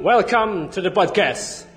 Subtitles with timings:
[0.00, 1.68] Welcome to the podcast.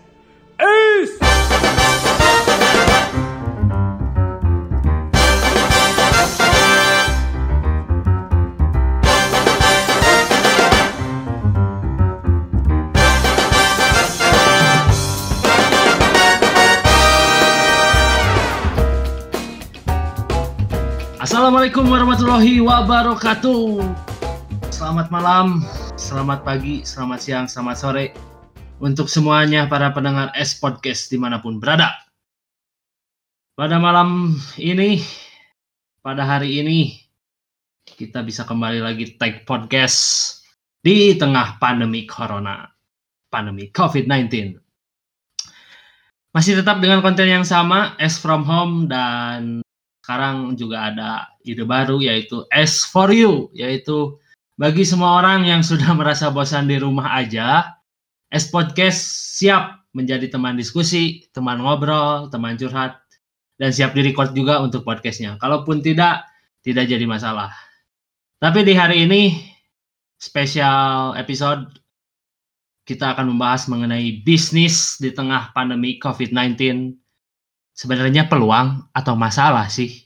[21.19, 23.83] Assalamualaikum warahmatullahi wabarakatuh.
[24.71, 25.67] Selamat malam,
[26.13, 28.05] selamat pagi, selamat siang, selamat sore
[28.77, 31.89] untuk semuanya para pendengar S Podcast di mana pun berada.
[33.57, 35.01] Pada malam ini,
[36.05, 37.01] pada hari ini,
[37.81, 40.37] kita bisa kembali lagi take podcast
[40.85, 42.61] di tengah pandemi Corona,
[43.33, 44.53] pandemi COVID-19.
[46.29, 49.65] Masih tetap dengan konten yang sama, S from home dan
[50.05, 51.09] sekarang juga ada
[51.41, 54.21] ide baru yaitu S for you yaitu
[54.63, 57.75] bagi semua orang yang sudah merasa bosan di rumah aja
[58.31, 59.03] S podcast
[59.35, 62.95] siap menjadi teman diskusi, teman ngobrol, teman curhat
[63.59, 65.35] dan siap direcord juga untuk podcastnya.
[65.35, 66.23] Kalaupun tidak,
[66.63, 67.51] tidak jadi masalah.
[68.39, 69.35] Tapi di hari ini
[70.15, 71.67] spesial episode
[72.87, 76.95] kita akan membahas mengenai bisnis di tengah pandemi COVID-19
[77.75, 80.02] sebenarnya peluang atau masalah sih?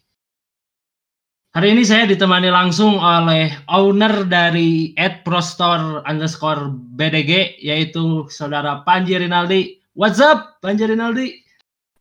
[1.57, 4.93] Hari ini saya ditemani langsung oleh owner dari
[5.25, 9.81] @prostor underscore BDG yaitu saudara Panji Rinaldi.
[9.97, 11.41] What's up, Panji Rinaldi?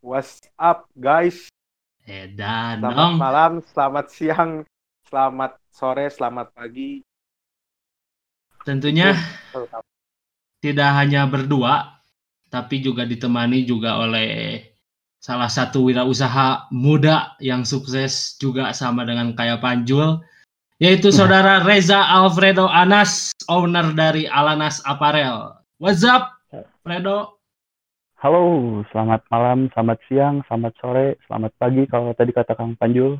[0.04, 1.48] What's up, guys?
[2.04, 3.14] Edan Selamat dong.
[3.16, 4.52] malam, selamat siang,
[5.08, 7.00] selamat sore, selamat pagi.
[8.60, 9.16] Tentunya
[10.60, 11.96] tidak hanya berdua,
[12.52, 14.60] tapi juga ditemani juga oleh
[15.26, 20.22] salah satu wirausaha muda yang sukses juga sama dengan kayak Panjul,
[20.78, 25.58] yaitu saudara Reza Alfredo Anas, owner dari Alanas Apparel.
[25.82, 26.30] What's up,
[26.86, 27.42] Fredo?
[28.22, 33.18] Halo, selamat malam, selamat siang, selamat sore, selamat pagi kalau tadi kata Kang Panjul.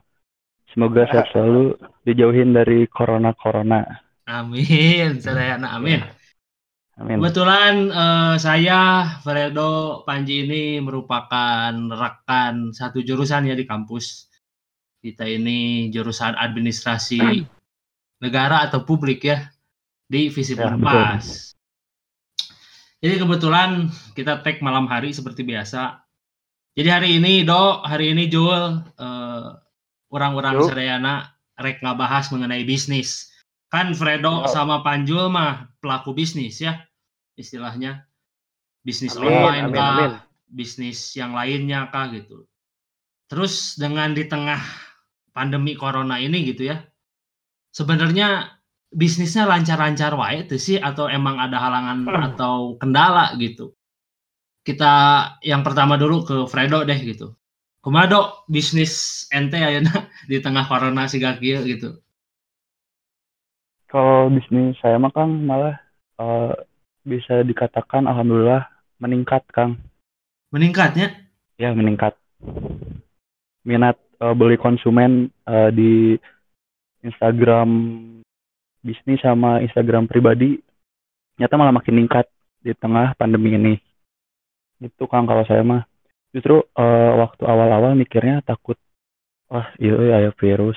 [0.71, 1.75] Semoga sehat selalu,
[2.07, 3.83] dijauhin dari corona-corona.
[4.31, 6.07] Amin, sadayana amin.
[6.97, 7.21] Amin.
[7.21, 8.81] Kebetulan eh, saya
[9.21, 14.33] Fredo Panji ini merupakan rekan satu jurusan ya di kampus.
[15.05, 17.21] Kita ini jurusan administrasi
[18.25, 19.45] negara atau publik ya
[20.09, 21.53] di Visip Ya, Unpas.
[23.05, 26.01] Jadi kebetulan kita tag malam hari seperti biasa.
[26.73, 29.49] Jadi hari ini Do, hari ini Jul, eh,
[30.09, 30.65] orang-orang.
[30.65, 33.36] Sadayana rek ngabahas mengenai bisnis.
[33.67, 34.51] Kan Fredo Yo.
[34.51, 36.83] sama Panjul mah pelaku bisnis ya
[37.37, 38.07] istilahnya.
[38.87, 40.13] Bisnis Amin, online amin, kah, amin.
[40.47, 42.47] bisnis yang lainnya kah gitu.
[43.27, 44.63] Terus dengan di tengah
[45.35, 46.79] pandemi corona ini gitu ya.
[47.75, 48.57] Sebenarnya
[48.95, 53.75] bisnisnya lancar-lancar wae tuh sih atau emang ada halangan atau kendala gitu.
[54.63, 54.95] Kita
[55.43, 57.35] yang pertama dulu ke Fredo deh gitu.
[57.83, 62.06] Kumado bisnis ente ayeuna di tengah corona si kieu gitu.
[63.87, 65.79] Kalau bisnis saya mah Kang malah
[66.19, 66.53] eh,
[67.07, 68.67] bisa dikatakan alhamdulillah
[68.99, 69.79] meningkat Kang.
[70.51, 71.27] Meningkatnya
[71.57, 72.13] Ya, meningkat.
[73.65, 75.93] Minat eh, beli konsumen eh, di
[77.01, 77.69] Instagram
[78.85, 80.63] bisnis sama Instagram pribadi
[81.41, 82.27] nyata malah makin meningkat
[82.61, 83.75] di tengah pandemi ini.
[84.85, 85.89] Itu Kang kalau saya mah.
[86.37, 88.77] Justru eh, waktu awal-awal mikirnya takut
[89.49, 90.77] wah iya ya ya virus.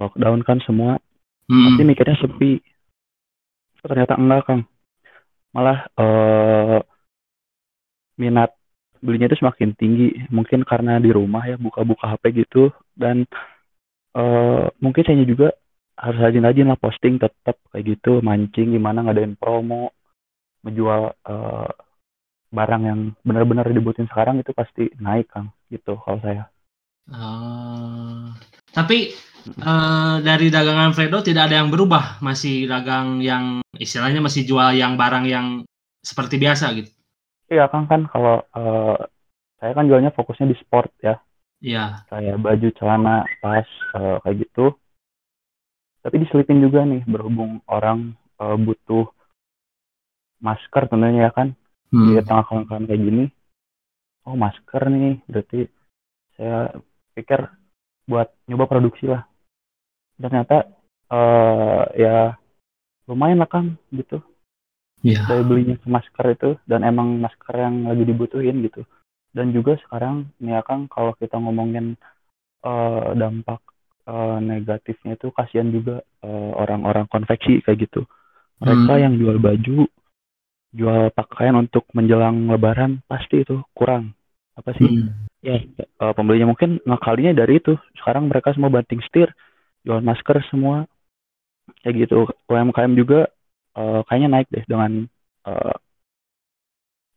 [0.00, 0.96] Lockdown kan semua
[1.48, 1.64] Hmm.
[1.70, 2.52] pasti mikirnya sepi.
[3.84, 4.62] Ternyata enggak Kang.
[5.52, 6.80] Malah eh
[8.18, 8.50] minat
[9.04, 10.08] belinya itu semakin tinggi.
[10.32, 13.28] Mungkin karena di rumah ya buka-buka HP gitu dan
[14.14, 15.52] eh mungkin saya juga
[15.94, 19.94] harus rajin-rajin lah posting tetap kayak gitu mancing gimana ngadain promo
[20.66, 21.70] menjual eh,
[22.54, 26.48] barang yang benar-benar dibutuhin sekarang itu pasti naik Kang gitu kalau saya.
[27.10, 28.32] Ah.
[28.74, 29.14] Tapi
[29.46, 34.98] eh, dari dagangan Fredo tidak ada yang berubah, masih dagang yang istilahnya masih jual yang
[34.98, 35.46] barang yang
[36.02, 36.90] seperti biasa gitu.
[37.48, 38.98] Iya Kang kan kalau eh,
[39.62, 41.16] saya kan jualnya fokusnya di sport ya.
[41.64, 42.04] Iya.
[42.12, 43.64] kayak baju celana tas
[43.96, 44.76] eh, kayak gitu
[46.04, 49.08] tapi diselipin juga nih berhubung orang eh, butuh
[50.44, 51.56] masker tentunya ya kan
[51.88, 52.26] di Hmm.
[52.26, 53.24] tengah kawan-kawan kayak gini
[54.28, 55.60] oh masker nih berarti
[56.36, 56.74] saya
[57.16, 57.40] pikir
[58.04, 59.24] buat nyoba produksi lah
[60.20, 60.56] Dan ternyata
[61.10, 62.16] eh ya
[63.08, 64.20] lumayan lah kan gitu
[65.04, 65.28] Iya.
[65.28, 68.88] dari belinya masker itu dan emang masker yang lagi dibutuhin gitu
[69.36, 72.00] dan juga sekarang nih ya Kang kalau kita ngomongin
[72.64, 73.60] eh, dampak
[74.08, 78.08] eh, negatifnya itu kasihan juga eh, orang-orang konveksi kayak gitu.
[78.64, 79.02] Mereka Hmm.
[79.02, 79.84] yang jual baju
[80.74, 84.16] jual pakaian untuk menjelang lebaran pasti itu kurang
[84.54, 85.10] apa sih Hmm.
[85.44, 89.28] ya eh, pembelinya mungkin ngakalinya dari itu sekarang mereka semua banting setir
[89.84, 90.86] jual masker semua
[91.82, 93.28] kayak gitu UMKM juga
[93.76, 95.04] eh, kayaknya naik deh dengan
[95.46, 95.76] eh,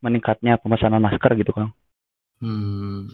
[0.01, 1.72] meningkatnya pemesanan masker gitu kang
[2.38, 3.10] Hmm.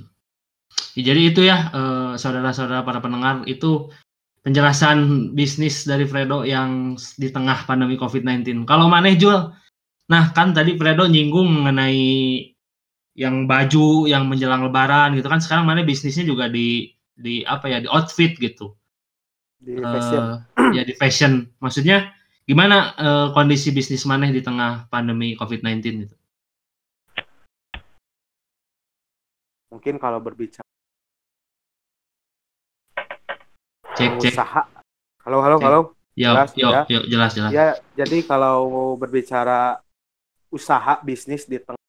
[0.99, 3.87] Ya, Jadi itu ya eh, saudara-saudara para pendengar itu
[4.43, 8.67] penjelasan bisnis dari Fredo yang di tengah pandemi COVID-19.
[8.67, 9.39] Kalau maneh Jul,
[10.11, 12.51] nah kan tadi Fredo nyinggung mengenai
[13.13, 15.37] yang baju yang menjelang Lebaran gitu kan.
[15.41, 18.73] Sekarang maneh bisnisnya juga di di apa ya di outfit gitu.
[19.63, 20.23] di fashion.
[20.59, 21.47] Eh, ya di fashion.
[21.63, 22.11] Maksudnya
[22.43, 26.15] gimana eh, kondisi bisnis maneh di tengah pandemi COVID-19 itu?
[29.71, 30.65] Mungkin kalau berbicara
[33.93, 34.33] Cek cek.
[34.33, 34.61] usaha.
[35.23, 35.65] Halo, halo, Cek.
[35.69, 35.79] halo.
[36.13, 36.81] Yuk, Jelas, yuk, ya.
[37.09, 37.51] jelas jelas.
[37.53, 37.67] Ya,
[37.97, 39.81] jadi kalau berbicara
[40.53, 41.82] usaha bisnis di tengah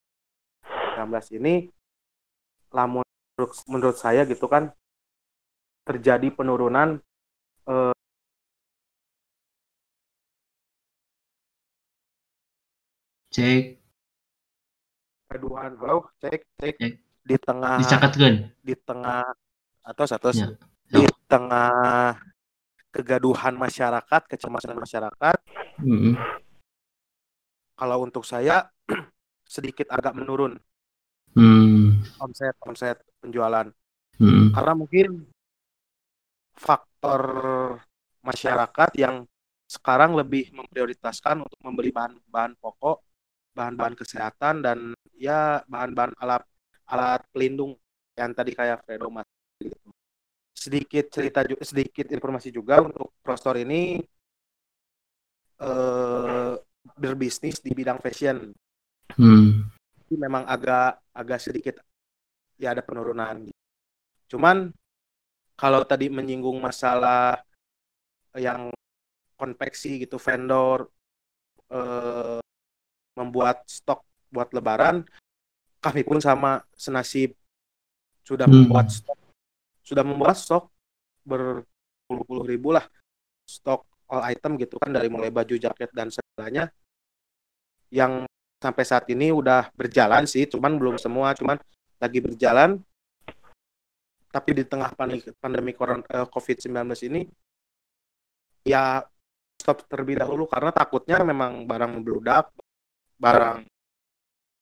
[0.94, 1.54] 19 ini,
[2.70, 3.02] lamun
[3.34, 4.70] menurut, menurut saya gitu kan
[5.84, 7.02] terjadi penurunan
[7.68, 7.94] eh,
[13.34, 13.82] Cek.
[15.26, 16.92] keduaan halo cek cek Cek.
[17.26, 18.34] di tengah Dicatatkeun.
[18.62, 19.26] di tengah
[19.82, 20.54] atau satu Ya.
[20.86, 22.14] di tengah
[22.94, 25.36] kegaduhan masyarakat kecemasan masyarakat
[25.82, 26.14] Mm-mm.
[27.74, 28.70] kalau untuk saya
[29.54, 30.54] sedikit agak menurun
[31.34, 31.98] Hmm.
[32.22, 33.66] omset omset penjualan
[34.22, 34.54] Mm-mm.
[34.54, 35.26] karena mungkin
[36.54, 37.22] faktor
[38.22, 39.26] masyarakat yang
[39.68, 43.02] sekarang lebih memprioritaskan untuk membeli bahan-bahan pokok,
[43.52, 44.78] bahan-bahan kesehatan dan
[45.18, 46.42] ya bahan-bahan alat
[46.86, 47.74] alat pelindung
[48.14, 49.26] yang tadi kayak Fredo Mas
[49.58, 49.90] gitu.
[50.54, 53.98] Sedikit cerita sedikit informasi juga untuk Prostor ini
[55.58, 56.54] eh,
[56.94, 58.54] berbisnis di bidang fashion.
[59.18, 59.73] Hmm.
[60.14, 61.82] Jadi memang agak agak sedikit
[62.54, 63.50] ya ada penurunan.
[64.30, 64.70] Cuman
[65.58, 67.42] kalau tadi menyinggung masalah
[68.38, 68.70] yang
[69.34, 70.86] konveksi gitu vendor
[71.66, 72.38] eh,
[73.18, 75.02] membuat stok buat lebaran,
[75.82, 77.34] kami pun sama senasib
[78.22, 78.70] sudah Hmm.
[78.70, 79.18] membuat stok
[79.82, 80.70] sudah membuat stok
[81.26, 82.86] berpuluh-puluh ribu lah
[83.50, 86.70] stok all item gitu kan dari mulai baju, jaket dan segalanya
[87.90, 88.22] yang
[88.64, 91.60] sampai saat ini udah berjalan sih, cuman belum semua, cuman
[92.00, 92.80] lagi berjalan.
[94.32, 96.72] Tapi di tengah pandemi, pandemi eh, COVID-19
[97.12, 97.20] ini
[98.64, 99.04] ya
[99.60, 102.48] stop terlebih dahulu karena takutnya memang barang membludak,
[103.20, 103.68] barang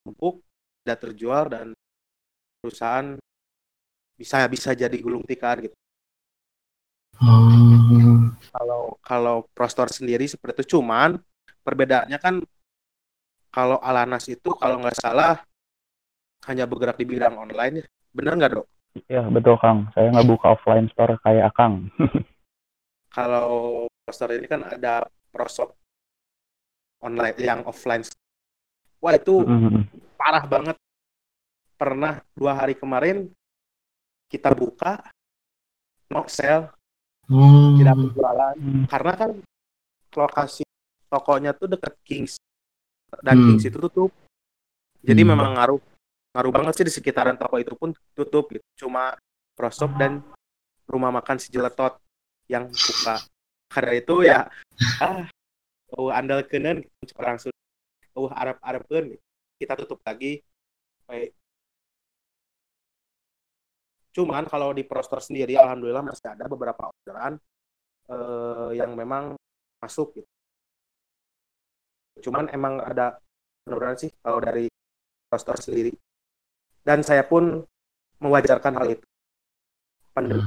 [0.05, 0.43] numpuk,
[0.83, 1.67] tidak terjual dan
[2.59, 3.17] perusahaan
[4.19, 5.77] bisa bisa jadi gulung tikar gitu.
[7.23, 8.29] Oh.
[8.53, 11.17] Kalau kalau Prostor sendiri seperti itu cuman
[11.63, 12.43] perbedaannya kan
[13.53, 15.39] kalau Alanas itu kalau nggak salah
[16.49, 17.87] hanya bergerak di bidang online ya.
[18.11, 18.67] Bener nggak dok?
[19.09, 21.89] ya betul kang saya nggak buka offline store kayak akang
[23.17, 25.73] Kalau Prostor ini kan ada prosop
[27.01, 28.03] online yang offline.
[28.99, 29.87] Wah itu Mm-mm.
[30.19, 30.77] parah banget.
[31.79, 33.31] Pernah dua hari kemarin
[34.27, 35.01] kita buka
[36.09, 36.73] no sale
[37.31, 37.79] Oh.
[37.79, 38.85] tidak berjualan Hmm.
[38.91, 39.31] karena kan
[40.13, 40.67] lokasi
[41.07, 42.35] tokonya tuh dekat Kings
[43.20, 43.44] dan Hmm.
[43.53, 44.10] Kings itu tutup
[45.05, 45.37] jadi Hmm.
[45.37, 45.81] memang ngaruh
[46.32, 49.13] ngaruh banget sih di sekitaran toko itu pun tutup gitu cuma
[49.53, 50.25] prosop dan
[50.89, 52.01] rumah makan si Jeletot
[52.48, 53.20] yang buka
[53.69, 54.41] karena itu ya
[55.05, 55.29] ah
[56.01, 56.84] oh andal kenen
[57.20, 57.56] orang Sunda
[58.17, 59.13] oh Arab Arabkan
[59.60, 60.41] kita tutup lagi
[61.05, 61.37] Baik.
[64.13, 67.41] cuman kalau di Prostor sendiri alhamdulillah masih ada beberapa orderan
[68.13, 69.37] eh, yang memang
[69.81, 70.29] masuk gitu.
[72.21, 73.17] Cuman emang ada
[73.65, 74.69] penurunan sih kalau dari
[75.33, 75.95] Prostor sendiri.
[76.85, 77.65] Dan saya pun
[78.21, 79.07] mewajarkan hal itu.
[80.13, 80.45] Pandemi.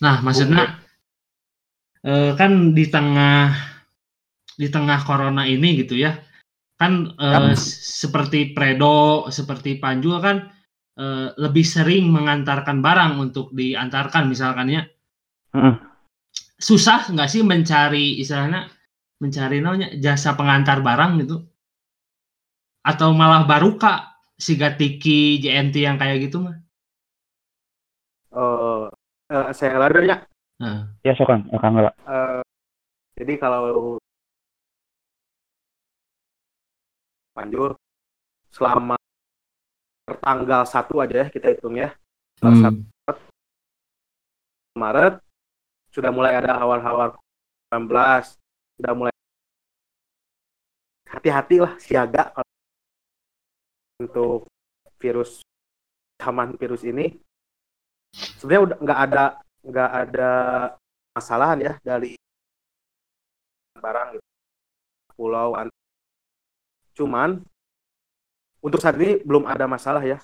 [0.00, 0.78] Nah, maksudnya
[2.06, 3.50] eh, kan di tengah
[4.54, 6.14] di tengah corona ini gitu ya,
[6.76, 7.16] kan
[7.56, 10.48] s- seperti Predo, seperti Panjul kan
[11.00, 14.82] eh, lebih sering mengantarkan barang untuk diantarkan misalkan ya.
[15.56, 15.82] Mm-mm.
[16.60, 18.68] Susah nggak sih mencari istilahnya
[19.20, 21.36] mencari namanya jasa pengantar barang gitu?
[22.80, 26.56] Atau malah baru kak si Gatiki JNT yang kayak gitu mah?
[28.32, 28.84] Eh,
[29.36, 30.24] eh, saya lari ya.
[30.60, 32.40] Nah, ya so kang nggak Eh,
[33.20, 34.00] jadi kalau
[37.36, 37.76] Panjur
[38.50, 38.96] selama
[40.20, 41.92] tanggal 1 aja ya kita hitung ya.
[42.40, 45.14] Tanggal hmm, 1 Maret
[45.90, 47.18] sudah mulai ada awal-awal
[47.74, 48.40] 19
[48.80, 49.14] sudah mulai
[51.04, 52.32] hati-hati lah siaga
[54.00, 54.48] untuk
[54.96, 55.44] virus
[56.16, 57.12] zaman virus ini
[58.40, 59.24] sebenarnya udah nggak ada
[59.68, 60.30] nggak ada
[61.12, 62.16] masalahan ya dari
[63.76, 64.26] barang gitu.
[65.12, 65.76] pulau an-
[66.96, 67.44] cuman
[68.60, 70.16] untuk saat ini belum ada masalah ya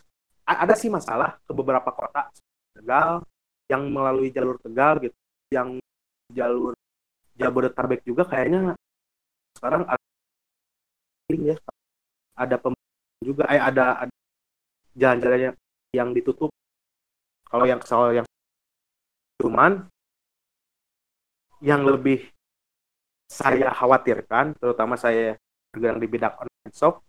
[0.49, 2.33] A- ada sih masalah ke beberapa kota
[2.77, 3.25] Tegal
[3.73, 5.17] yang melalui jalur Tegal gitu
[5.53, 5.81] yang
[6.33, 6.76] jalur
[7.37, 8.73] Jabodetabek juga kayaknya
[9.57, 10.05] sekarang ada
[11.33, 11.57] ya
[12.37, 12.73] ada pem
[13.25, 14.15] juga eh ada, ada
[14.97, 15.57] jalan-jalan yang,
[15.93, 16.53] yang ditutup.
[17.47, 18.27] Kalau yang soal yang
[19.41, 19.89] cuman
[21.65, 22.29] yang lebih
[23.27, 25.35] saya khawatirkan terutama saya
[25.73, 27.03] bergerak di bidang online shop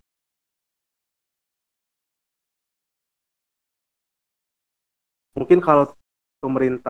[5.37, 5.93] mungkin kalau
[6.41, 6.89] pemerintah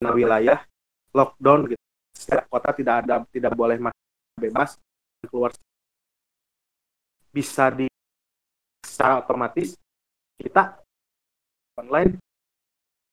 [0.00, 0.64] wilayah
[1.14, 1.84] lockdown gitu.
[2.14, 4.04] Setiap kota tidak ada tidak boleh masuk
[4.38, 4.76] bebas
[5.26, 5.50] keluar.
[7.30, 7.86] Bisa di
[8.84, 9.78] secara otomatis
[10.40, 10.80] kita
[11.78, 12.18] online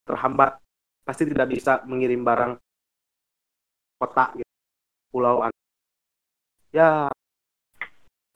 [0.07, 0.59] terhambat.
[1.07, 2.59] Pasti tidak bisa mengirim barang
[3.97, 4.53] kota gitu,
[5.09, 5.41] pulau
[6.75, 7.09] ya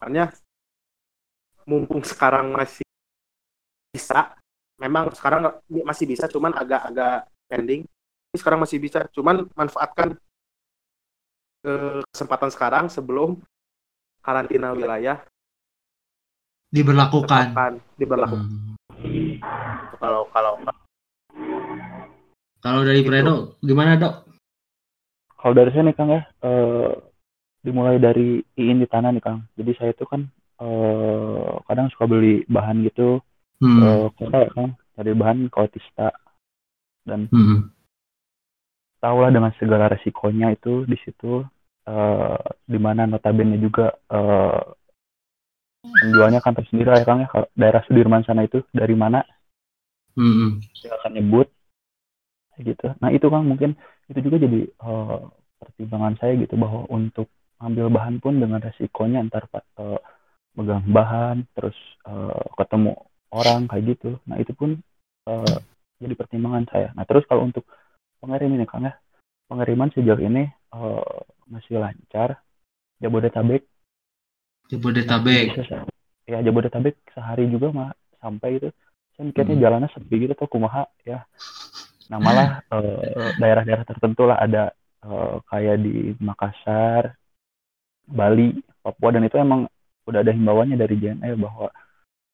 [0.01, 0.33] makanya
[1.69, 2.81] mumpung sekarang masih
[3.93, 4.33] bisa
[4.81, 7.85] memang sekarang masih bisa cuman agak-agak pending
[8.35, 10.15] sekarang masih bisa cuman manfaatkan
[11.67, 13.35] eh, kesempatan sekarang sebelum
[14.23, 15.19] karantina wilayah
[16.71, 17.51] diberlakukan
[17.99, 18.47] diberlakukan
[19.01, 19.43] Hmm.
[19.97, 20.61] kalau kalau
[22.61, 23.09] kalau dari Gitu.
[23.09, 24.15] Fredo gimana dok
[25.41, 26.93] Kalau dari saya nih Kang ya, eh,
[27.65, 29.41] dimulai dari iin di tanah nih Kang.
[29.57, 30.29] Jadi saya tuh kan
[30.61, 33.17] eh, kadang suka beli bahan gitu
[33.57, 33.81] hmm.
[33.81, 33.89] ke
[34.21, 36.13] kota ya Kang, cari bahan ke Otista
[37.09, 37.73] dan Hmm.
[39.01, 41.41] Tahulah dengan segala resikonya itu di situ
[41.89, 42.39] eh,
[42.71, 44.61] di mana notabene juga eh,
[45.81, 49.25] penjualnya kan tersendiri lah ya Kang ya daerah Sudirman sana itu dari mana
[50.11, 50.59] Hmm.
[50.83, 51.47] dia akan nyebut
[52.59, 52.87] gitu.
[53.01, 53.73] Nah itu Kang mungkin
[54.11, 55.21] itu juga jadi eh,
[55.61, 57.27] pertimbangan saya gitu bahwa untuk
[57.61, 59.99] ambil bahan pun dengan resikonya antar eh,
[60.57, 62.91] megang bahan terus eh, ketemu
[63.33, 64.19] orang kayak gitu.
[64.29, 64.77] Nah itu pun
[65.29, 65.57] eh,
[66.01, 66.87] jadi pertimbangan saya.
[66.97, 67.65] Nah terus kalau untuk
[68.21, 68.93] pengiriman nih Kang ya,
[69.49, 72.39] pengiriman sejauh ini eh, masih lancar.
[73.01, 73.65] Jabodetabek.
[74.69, 75.57] Jabodetabek.
[76.29, 77.89] Ya Jabodetabek sehari juga mah
[78.21, 78.69] sampai itu
[79.17, 79.63] saya mikirnya Hmm.
[79.65, 81.25] jalannya sepi gitu tuh kumaha ya.
[82.07, 84.37] Nah malah eh, daerah-daerah tertentu lah.
[84.39, 84.71] Ada
[85.03, 87.17] eh, kayak di Makassar
[88.05, 88.53] Bali
[88.85, 89.09] Papua.
[89.11, 89.65] Dan itu emang
[90.05, 91.73] udah ada himbauannya dari JNE bahwa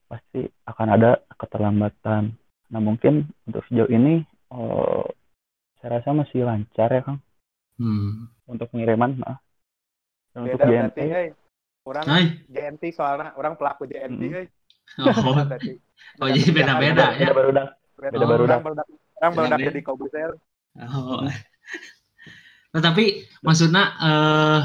[0.07, 2.35] pasti akan ada keterlambatan.
[2.67, 5.05] Nah mungkin untuk sejauh ini eh,
[5.77, 7.19] saya rasa masih lancar ya Kang
[7.77, 8.29] hmm.
[8.49, 9.37] untuk pengiriman nah.
[10.37, 11.27] untuk berarti hey.
[11.87, 12.25] orang Hai.
[12.49, 14.33] JNT soalnya orang pelaku JNT Hmm.
[14.33, 14.47] hey.
[15.03, 15.43] oh,
[16.23, 17.67] oh jadi beda-beda ya beda baru dah
[17.97, 18.87] Beda baru orang barudak
[19.19, 19.67] orang barudak Beda-beda.
[19.73, 20.29] jadi komputer
[20.77, 21.25] Oh.
[22.73, 24.61] Nah, tapi maksudnya eh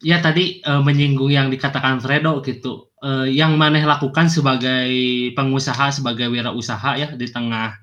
[0.00, 2.88] ya tadi eh, menyinggung yang dikatakan Fredo gitu.
[2.98, 4.90] Eh, yang maneh lakukan sebagai
[5.36, 7.78] pengusaha, sebagai wirausaha ya di tengah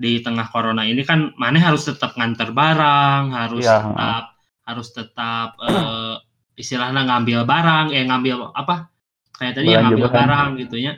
[0.00, 4.24] di tengah corona ini kan maneh harus tetap nganter barang, harus Iya, tetap
[4.64, 6.14] harus tetap eh,
[6.56, 8.88] istilahnya ngambil barang, eh ngambil apa?
[9.36, 10.16] Kayak tadi yang Belanja ngambil barang.
[10.16, 10.92] barang gitunya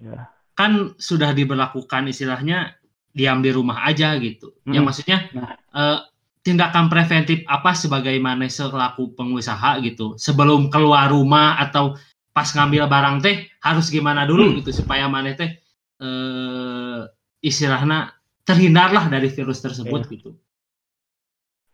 [0.00, 0.20] ya
[0.56, 2.72] kan sudah diberlakukan istilahnya
[3.12, 4.56] diam di rumah aja gitu.
[4.64, 4.88] Yang Hmm.
[4.88, 5.52] maksudnya Nah.
[5.52, 5.98] eh,
[6.40, 11.92] tindakan preventif apa sebagaimana selaku pengusaha gitu sebelum keluar rumah atau
[12.32, 14.56] pas ngambil barang teh harus gimana dulu Hmm.
[14.64, 15.60] gitu supaya mana teh
[16.00, 17.00] eh,
[17.40, 18.15] istilahnya
[18.46, 20.10] terhindarlah dari virus tersebut Iya.
[20.14, 20.30] gitu.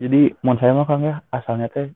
[0.01, 1.93] Jadi mau saya mah Kang ya asalnya teh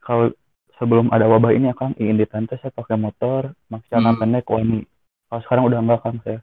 [0.00, 0.32] kalau
[0.74, 4.20] sebelum ada wabah ini ya Kang ingin di tante saya pakai motor pakai celana Hmm.
[4.22, 4.80] pendek wani.
[5.28, 6.40] Kalau sekarang udah enggak Kang saya.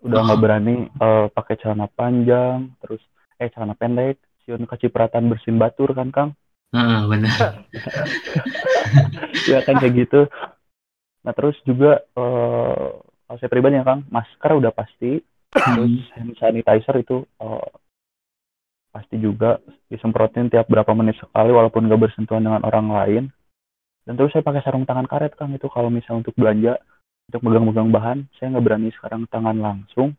[0.00, 0.24] Udah Oh.
[0.26, 3.00] nggak berani eh, pakai celana panjang terus
[3.36, 6.30] eh celana pendek siun kecipratan bersin batur kan Kang.
[6.70, 7.64] Heeh, benar.
[9.50, 10.20] ya kan kayak gitu.
[11.20, 12.88] Nah terus juga eh
[13.24, 15.20] kalau saya pribadi ya Kang masker udah pasti
[15.50, 17.70] terus hand sanitizer itu eh,
[18.90, 23.24] pasti juga disemprotin tiap berapa menit sekali walaupun nggak bersentuhan dengan orang lain.
[24.02, 26.74] Dan terus saya pakai sarung tangan karet kang itu kalau misalnya untuk belanja
[27.30, 30.18] untuk megang-megang bahan saya nggak berani sekarang tangan langsung.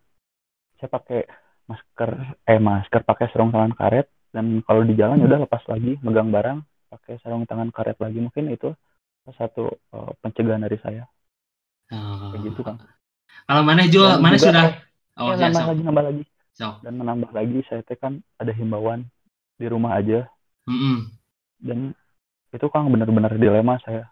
[0.80, 1.28] Saya pakai
[1.68, 2.10] masker
[2.48, 6.32] eh masker pakai sarung tangan karet dan kalau di jalan ya udah lepas lagi megang
[6.32, 8.24] barang pakai sarung tangan karet lagi.
[8.24, 8.72] Mungkin itu
[9.36, 11.04] satu eh, pencegahan dari saya.
[11.92, 12.32] Oh.
[12.32, 12.80] kayak gitu kang.
[13.44, 14.91] Kalau mana jual, mana sudah?
[15.20, 15.70] Oh ya, ya, nambah sok.
[15.72, 16.76] lagi nambah lagi Sok.
[16.84, 19.08] dan menambah lagi saya teh kan ada himbauan
[19.56, 20.28] di rumah aja
[20.68, 21.10] Mm-mm.
[21.62, 21.94] dan
[22.52, 24.08] itu kan benar-benar dilema saya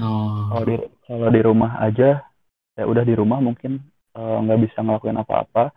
[0.00, 0.48] Oh.
[0.48, 2.24] kalau di kalau di rumah aja
[2.72, 3.84] ya udah di rumah mungkin
[4.16, 5.68] eh, nggak bisa ngelakuin apa-apa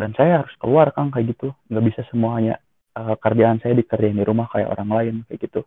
[0.00, 2.56] dan saya harus keluar kang kayak gitu nggak bisa semuanya
[2.96, 5.60] eh, kerjaan saya dikerjain di rumah kayak orang lain kayak gitu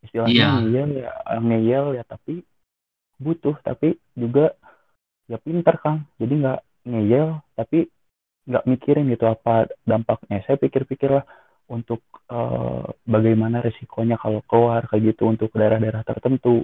[0.00, 0.48] istilahnya Iya.
[0.56, 2.40] ngeyel ya eh, ngeyel ya tapi
[3.20, 4.56] butuh tapi juga
[5.28, 7.90] ya pinter kang jadi nggak ngeyel tapi
[8.46, 10.40] nggak mikirin gitu apa dampaknya.
[10.46, 11.26] Saya pikir-pikir lah
[11.66, 12.00] untuk
[12.30, 16.62] eh, bagaimana resikonya kalau keluar kayak gitu untuk daerah-daerah tertentu.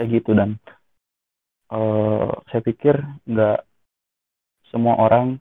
[0.00, 0.56] Kayak gitu dan
[1.70, 2.96] eh, saya pikir
[3.28, 3.58] nggak
[4.72, 5.40] semua orang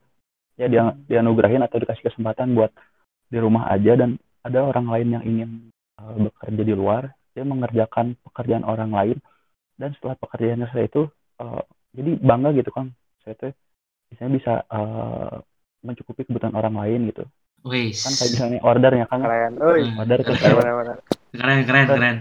[0.60, 2.72] ya dia dianugerahin atau dikasih kesempatan buat
[3.28, 5.50] di rumah aja dan ada orang lain yang ingin
[6.04, 7.16] eh, bekerja di luar.
[7.32, 9.18] Dia mengerjakan pekerjaan orang lain
[9.80, 11.08] dan setelah pekerjaannya saya itu
[11.40, 11.64] eh,
[11.96, 12.92] jadi bangga gitu kan
[13.24, 13.56] saya tuh
[14.12, 15.36] misalnya bisa eh,
[15.84, 17.24] mencukupi kebutuhan orang lain gitu
[17.68, 18.02] Wis.
[18.04, 20.00] kan kayak misalnya ordernya kan Hmm.
[20.00, 20.42] order ke Keren.
[20.42, 20.54] saya
[21.38, 22.16] Keren, keren, keren.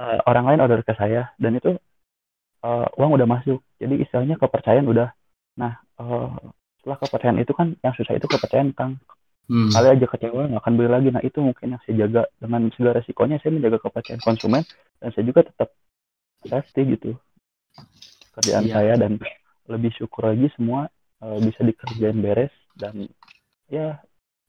[0.00, 1.70] eh, orang lain order ke saya dan itu
[2.62, 5.08] eh, uang udah masuk jadi istilahnya kepercayaan udah
[5.58, 6.30] nah eh,
[6.80, 8.94] setelah kepercayaan itu kan yang susah itu kepercayaan kang
[9.50, 9.74] Hmm.
[9.74, 13.02] kali aja kecewa nggak akan beli lagi nah itu mungkin yang saya jaga dengan segala
[13.02, 14.62] resikonya saya menjaga kepercayaan konsumen
[15.02, 15.68] dan saya juga tetap
[16.46, 17.10] safety gitu
[18.32, 18.74] kerjaan Iya.
[18.78, 19.18] saya dan
[19.68, 20.88] lebih syukur lagi semua
[21.22, 23.06] eh, bisa dikerjain beres dan
[23.70, 24.02] ya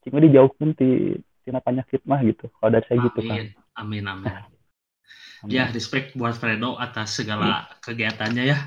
[0.04, 1.16] cuma dijauhkan ti
[1.46, 4.30] tina penyakit mah gitu kalau dari saya gitu kan Amin, amin,
[5.42, 5.50] amin.
[5.50, 8.58] Ya, respect buat Fredo atas segala kegiatannya ya.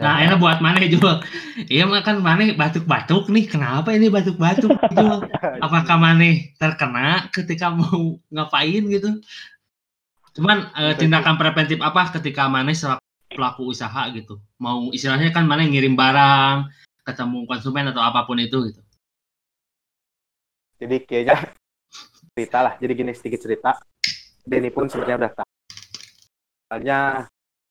[0.00, 1.20] Nah, enak buat Mane juga.
[1.68, 3.50] Iya mah kan Mane batuk-batuk nih.
[3.50, 4.72] Kenapa ini batuk-batuk?
[5.64, 9.20] Apakah Mane terkena ketika mau ngapain gitu?
[10.38, 13.02] Cuman eh, tindakan preventif apa ketika selaku
[13.34, 14.40] pelaku usaha gitu?
[14.56, 16.70] Mau istilahnya kan Mane ngirim barang,
[17.06, 18.80] ketemu konsumen atau apa pun itu gitu.
[20.80, 21.36] jadi kayaknya
[22.36, 23.70] cerita lah jadi gini sedikit cerita
[24.44, 25.50] Denny pun sebenarnya udah tahu
[26.70, 26.98] soalnya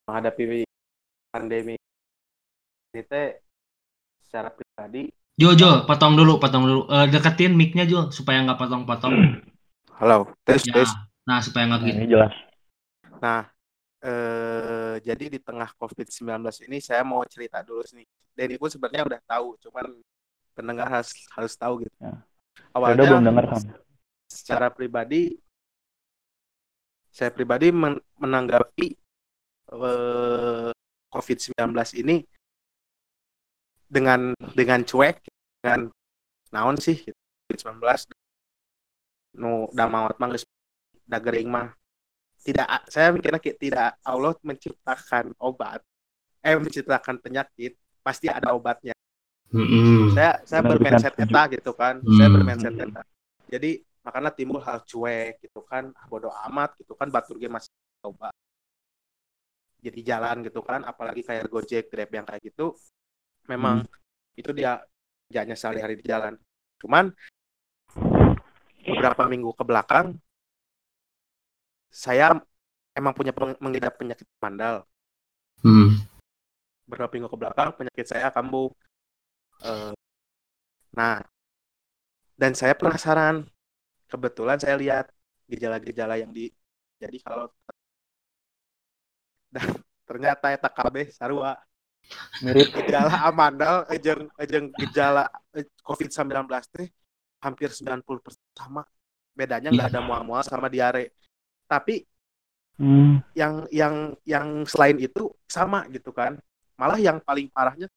[0.06, 0.66] menghadapi
[1.32, 1.76] pandemi
[2.90, 3.38] ini teh
[4.26, 6.82] secara pribadi Jo, Jo, potong dulu, potong dulu.
[6.92, 9.40] Eh, deketin mic-nya Jo, supaya nggak potong-potong.
[9.96, 10.76] halo tes Ya.
[10.76, 10.92] tes
[11.24, 11.98] Nah, supaya nggak Nah, gitu.
[12.04, 12.34] ini jelas
[13.24, 13.48] nah
[14.04, 19.22] eh, jadi di tengah COVID-19 ini saya mau cerita dulu nih Denny pun sebenarnya udah
[19.28, 19.86] tahu cuman
[20.56, 21.96] pendengar harus harus tahu gitu.
[22.00, 22.16] Ya.
[22.76, 23.62] awalnya Fredo belum dengar kan
[24.30, 25.36] secara pribadi
[27.10, 28.96] saya pribadi men- menanggapi
[29.74, 30.72] eh,
[31.10, 32.24] COVID-19 ini
[33.90, 35.26] dengan dengan cuek
[35.60, 35.90] dengan
[36.54, 37.18] naon sih gitu.
[37.50, 37.82] COVID-19
[39.42, 40.46] nu da maot mah geus
[41.10, 41.74] da gering mah
[42.44, 45.84] tidak saya mikirnya kayak tidak Allah menciptakan obat
[46.40, 48.96] eh menciptakan penyakit pasti ada obatnya.
[49.50, 50.14] Mm-mm.
[50.14, 52.16] saya saya bermindset eta gitu kan Hmm.
[52.22, 53.02] saya bermindset eta
[53.50, 57.70] jadi makanya timbul hal cuek gitu kan ah, bodoh amat gitu kan batur ge masih
[58.00, 58.30] coba.
[59.80, 62.76] Jadi jalan gitu kan apalagi kayak Gojek Grab yang kayak gitu
[63.48, 63.84] memang
[64.36, 64.80] itu dia
[65.28, 66.36] kerjanya sehari-hari di jalan.
[66.80, 67.12] Cuman
[68.84, 70.16] beberapa minggu ke belakang
[71.90, 72.38] saya
[72.94, 74.86] emang punya mengidap penyakit mandal
[75.60, 76.00] Hmm.
[76.88, 78.72] beberapa minggu ke belakang penyakit saya kambuh.
[79.60, 79.92] Eh,
[80.96, 81.20] nah,
[82.40, 83.44] dan saya penasaran.
[84.10, 85.06] Kebetulan saya lihat
[85.52, 86.50] gejala-gejala yang di
[86.98, 87.52] jadi kalau
[89.54, 89.68] dan
[90.08, 91.58] ternyata eta kabeh sarua
[92.42, 96.88] mirip gejala amandal ejeng ejeng gejala eh, COVID-19 teh
[97.44, 98.82] hampir 90% sama.
[99.36, 101.19] Bedanya nggak ada mual-mual sama diare.
[101.70, 102.04] Tapi
[102.80, 106.38] hmm, yang yang yang selain itu sama gitu kan.
[106.80, 107.88] Malah yang paling parahnya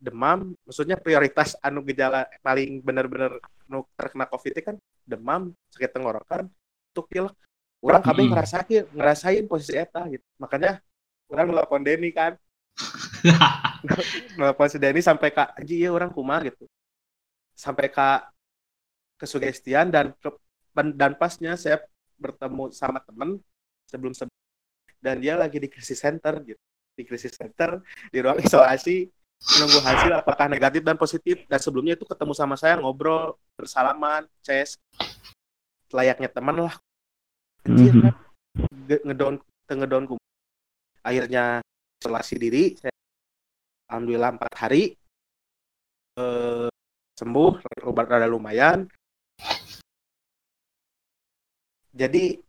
[0.00, 0.54] demam.
[0.66, 3.38] Maksudnya prioritas anu gejala paling bener-bener
[3.70, 6.44] nu terkena covid itu kan demam sakit tenggorokan
[6.92, 7.34] untuk pilek
[7.82, 8.32] orang kami Hmm.
[8.36, 10.24] ngerasain ngerasain posisi eta gitu.
[10.42, 10.78] Makanya
[11.32, 12.34] orang nelfon Denny kan.
[14.38, 16.64] Nelfon si Denny sampai ke aji ya orang kumah gitu.
[17.56, 18.08] Sampai ke
[19.20, 20.40] kesugestian dan ke-
[21.00, 21.78] dan pasnya saya
[22.22, 23.42] bertemu sama temen
[23.90, 24.38] sebelum sebelum
[25.02, 26.62] dan dia lagi di krisis center gitu.
[26.94, 27.82] Di krisis center
[28.14, 29.10] di ruang isolasi
[29.58, 31.42] menunggu hasil apakah negatif dan positif.
[31.50, 34.78] Dan sebelumnya itu ketemu sama saya ngobrol bersalaman ces
[35.90, 36.74] layaknya teman lah.
[37.66, 38.02] Anjir, Mhm.
[38.06, 38.14] kan?
[38.86, 40.04] Ge- ngedown
[41.02, 41.58] akhirnya
[41.98, 42.94] isolasi diri saya
[43.90, 44.94] alhamdulillah empat hari
[46.20, 46.68] eh,
[47.18, 47.52] sembuh
[47.88, 48.86] obat rada lumayan
[51.92, 52.40] jadi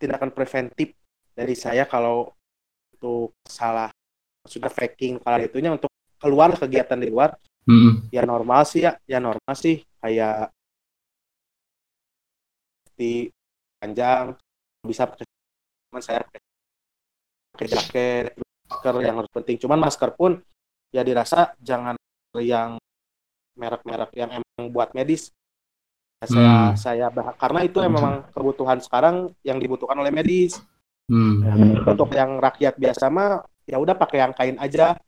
[0.00, 0.96] tindakan preventif
[1.36, 2.32] dari saya kalau
[2.96, 3.92] untuk salah
[4.48, 7.36] sudah faking kalau itunya untuk keluar kegiatan di luar
[7.68, 8.08] Mm-mm.
[8.10, 10.50] ya normal sih ya ya normal sih kayak
[12.98, 13.30] di
[13.78, 14.34] panjang
[14.82, 15.26] bisa pakai
[15.88, 16.20] cuman saya
[17.54, 18.34] pakai jaket
[18.66, 20.42] masker yang harus penting cuman masker pun
[20.90, 21.94] ya dirasa jangan
[22.40, 22.80] yang
[23.54, 25.30] merek-merek yang emang buat medis
[26.20, 26.74] saya Hmm.
[26.74, 30.58] saya bah- karena itu memang kebutuhan sekarang yang dibutuhkan oleh medis
[31.06, 31.40] Hmm.
[31.40, 31.88] Kang.
[31.88, 34.98] untuk yang rakyat biasa mah ya udah pakai yang kain aja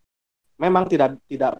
[0.56, 1.58] memang tidak tidak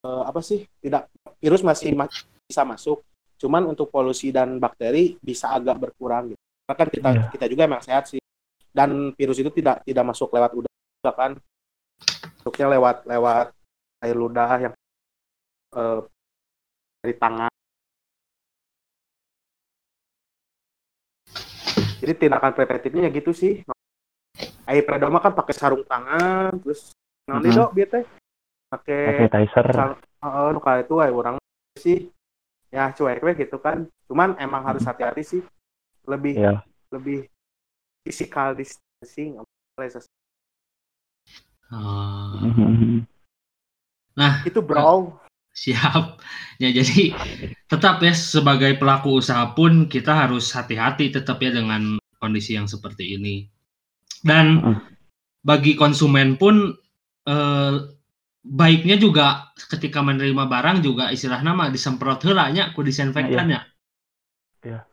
[0.00, 2.10] eh, apa sih tidak virus masih ma-
[2.42, 3.04] bisa masuk
[3.36, 7.24] cuman untuk polusi dan bakteri bisa agak berkurang gitu karena kan kita Iya.
[7.30, 8.20] kita juga emang sehat sih
[8.70, 11.32] dan virus itu tidak tidak masuk lewat udara kan
[12.34, 13.46] masuknya lewat lewat
[14.00, 14.74] air ludah yang
[15.70, 15.98] eh,
[16.98, 17.49] dari tangan
[22.00, 23.60] jadi tindakan preventifnya ya gitu sih.
[24.64, 26.96] Air predoma kan pakai sarung tangan terus
[27.28, 28.04] nanti dok biar teh
[28.72, 31.36] pakai sanitizer sarung oh, nu kali itu ay, orang
[31.76, 32.08] sih.
[32.70, 33.84] Ya cuek we gitu kan.
[34.08, 35.42] Cuman emang harus hati-hati sih.
[36.08, 36.54] Lebih ya
[36.90, 37.28] lebih
[38.02, 39.38] physical distancing
[41.70, 43.06] Ah, Mhm.
[44.44, 45.14] itu bro.
[45.62, 46.18] siap.
[46.58, 47.14] Ya jadi
[47.70, 53.14] tetap ya sebagai pelaku usaha pun kita harus hati-hati tetap ya dengan kondisi yang seperti
[53.14, 53.46] ini.
[54.20, 54.78] Dan Mm.
[55.46, 56.74] bagi konsumen pun
[57.24, 57.74] eh,
[58.44, 63.60] baiknya juga ketika menerima barang juga istilah nama disemprot heula nya ku disinfektan ya.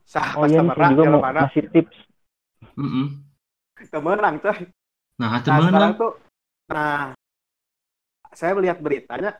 [0.07, 1.95] sah oh iya juga mau mana ngasih tips
[2.79, 3.05] Mm-mm.
[3.91, 4.63] kemenang coy
[5.17, 6.11] Nah, nah teman sekarang tuh
[6.71, 7.11] nah
[8.31, 9.35] saya melihat beritanya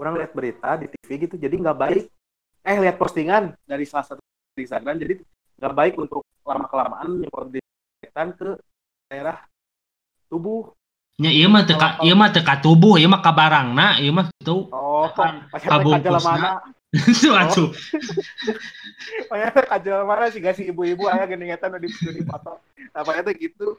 [0.00, 2.04] orang lihat berita di TV gitu jadi nggak baik.
[2.64, 4.20] Eh lihat postingan dari salah satu
[4.56, 5.14] di Instagram jadi
[5.60, 8.48] nggak baik untuk lama kelamaan nyemprot disinfektan ke
[9.12, 9.36] daerah
[10.32, 10.72] tubuh.
[11.20, 14.72] Nya ieu mah teka ieu mah teka tubuh ieu mah ka barangna ieu mah gitu.
[14.72, 16.64] oh Kan, kajal mana?
[16.90, 17.70] Itu atuh.
[19.30, 20.40] pakai kajal mana sih?
[20.40, 22.64] Gak sih ibu-ibu ayah geningetan di di foto.
[22.96, 23.76] Apa itu gitu.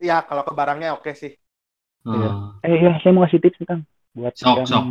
[0.00, 1.36] Ya kalau ke barangnya oke sih.
[2.02, 2.50] Oh.
[2.66, 4.84] eh ya saya mau kasih tips nih kang buat Sok, yang sok.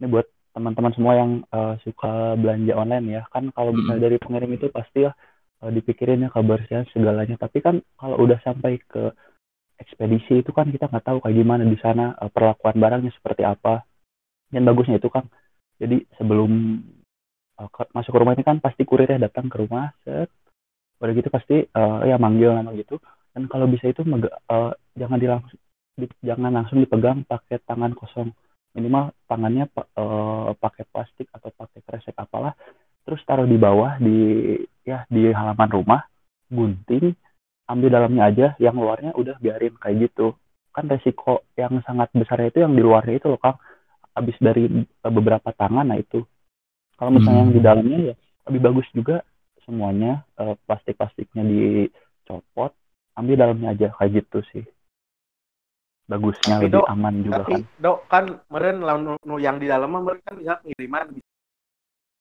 [0.00, 0.26] ini buat
[0.56, 3.22] teman-teman semua yang eh, suka belanja online ya.
[3.28, 5.12] Kan kalau misalnya dari pengirim itu pasti ya
[5.64, 7.36] eh, dipikirin ya kebersihan segalanya.
[7.36, 9.12] Tapi kan kalau udah sampai ke
[9.76, 13.84] ekspedisi itu kan kita nggak tahu kayak gimana di sana eh, perlakuan barangnya seperti apa.
[14.48, 15.28] Dan bagusnya itu kang.
[15.76, 16.80] Jadi sebelum
[17.56, 20.32] ke- masuk ke rumah ini kan pasti kurirnya datang ke rumah set.
[21.04, 22.96] Udah gitu pasti eh, ya manggil nama gitu.
[23.36, 25.65] Dan kalau bisa itu eh, jangan dilangsung di-
[26.20, 28.30] jangan langsung dipegang pakai tangan kosong.
[28.76, 32.52] Minimal tangannya eh, pakai plastik atau pakai kresek apalah.
[33.08, 34.18] Terus taruh di bawah di
[34.84, 36.00] ya di halaman rumah
[36.52, 37.14] gunting
[37.66, 40.36] ambil dalamnya aja yang luarnya udah biarin kayak gitu.
[40.76, 43.56] Kan resiko yang sangat besar itu yang di luarnya itu loh kang.
[44.12, 46.20] Habis dari eh, beberapa tangan nah itu.
[46.96, 48.14] Kalau misalnya yang di dalamnya ya
[48.48, 49.24] lebih bagus juga
[49.64, 52.76] semuanya eh, plastik-plastiknya dicopot
[53.16, 54.64] ambil dalamnya aja kayak gitu sih
[56.06, 59.66] bagusnya Tapi, lebih Dok, aman juga tapi kan dok kan meren lawan nu yang di
[59.66, 61.30] dalam mah meren kan bisa ngiriman bisa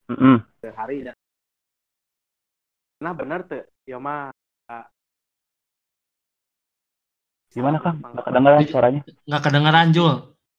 [0.10, 0.38] Mm-mm.
[0.58, 1.14] sehari ya
[3.02, 4.34] nah bener tuh ya mah
[4.66, 4.86] ah.
[7.54, 10.14] gimana kang nggak kedengeran suaranya Nggak kedengeran Jul.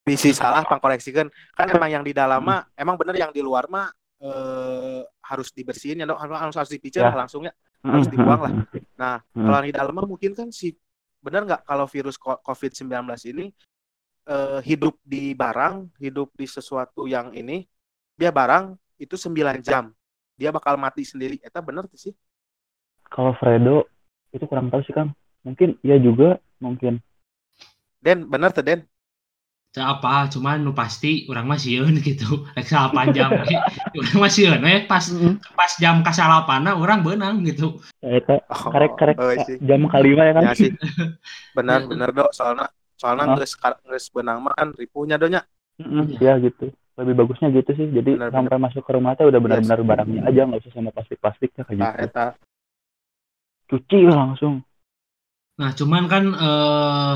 [0.06, 3.90] bisi salah pangkoreksikan kan emang yang di dalam mah emang bener yang di luar mah
[4.22, 7.10] eh, harus dibersihin ya dok harus harus dipicet Ya.
[7.12, 7.50] langsungnya
[7.86, 8.50] Harus dibuang lah.
[8.98, 9.46] Nah, Hmm.
[9.46, 10.74] kalau yang di dalam mah mungkin kan si
[11.26, 12.86] benar nggak kalau virus ko- COVID-19
[13.34, 13.46] ini
[14.30, 17.66] eh, hidup di barang, hidup di sesuatu yang ini,
[18.18, 19.84] dia barang itu 9 jam.
[20.38, 21.36] Dia bakal mati sendiri.
[21.42, 22.14] Eta bener tuh sih.
[23.06, 23.86] kalau Fredo
[24.34, 25.14] itu kurang tahu sih kang
[25.46, 26.98] mungkin iya juga mungkin
[28.02, 28.80] Den, bener tuh Den.
[29.78, 32.46] Apa, cuman nu pasti urang mah sieun gitu.
[32.52, 33.52] Rek salapan jam we.
[34.00, 35.04] Urang mah sieun we pas
[35.52, 37.76] pas jam kasalapanna urang beunang gitu.
[38.00, 40.70] ya itu Oh, karek karek oh, jam kelima ya kan Ya sih.
[41.56, 41.88] Bener, Ya.
[41.88, 42.30] bener dok.
[42.32, 43.36] Soalnya soalnya Oh.
[43.36, 43.52] ngeus
[43.84, 45.44] ngeus benang mah kan ripuhnya donya.
[45.76, 49.36] Mm-mm, ya gitu lebih bagusnya gitu sih jadi Benar, sampai masuk ke rumah tuh udah
[49.36, 52.26] benar-benar barangnya aja nggak usah sama plastik-plastiknya kayak Nah, gitu eta
[53.68, 54.64] cuci langsung
[55.56, 57.14] Nah, cuman kan eh,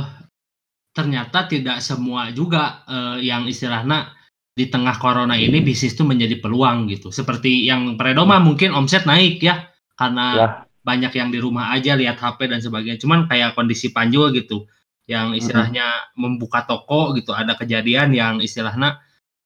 [0.91, 4.11] ternyata tidak semua juga eh, yang istilahnya
[4.55, 7.09] di tengah corona ini bisnis itu menjadi peluang gitu.
[7.15, 10.49] Seperti yang Predoma mungkin omset naik ya karena Ya.
[10.85, 12.99] banyak yang di rumah aja lihat HP dan sebagainya.
[13.01, 14.67] Cuman kayak kondisi Panjul gitu
[15.09, 19.01] yang istilahnya membuka toko gitu ada kejadian yang istilahnya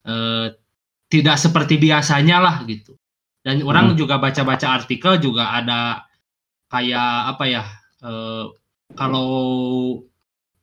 [0.09, 0.53] eh,
[1.13, 2.97] tidak seperti biasanya lah gitu.
[3.45, 6.09] Dan orang juga baca-baca artikel juga ada
[6.73, 7.63] kayak apa ya
[8.03, 8.45] eh,
[8.97, 9.31] kalau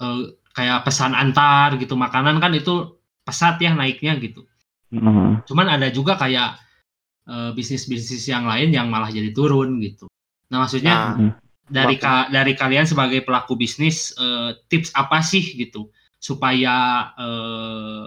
[0.01, 4.43] eh, kayak pesan antar gitu makanan kan itu pesat ya naiknya gitu.
[4.91, 5.47] Mm.
[5.47, 6.59] Cuman ada juga kayak
[7.27, 10.11] eh, bisnis-bisnis yang lain yang malah jadi turun gitu.
[10.51, 11.31] Nah maksudnya Nah,
[11.71, 15.87] dari ka- dari kalian sebagai pelaku bisnis eh, tips apa sih gitu
[16.19, 18.05] supaya eh,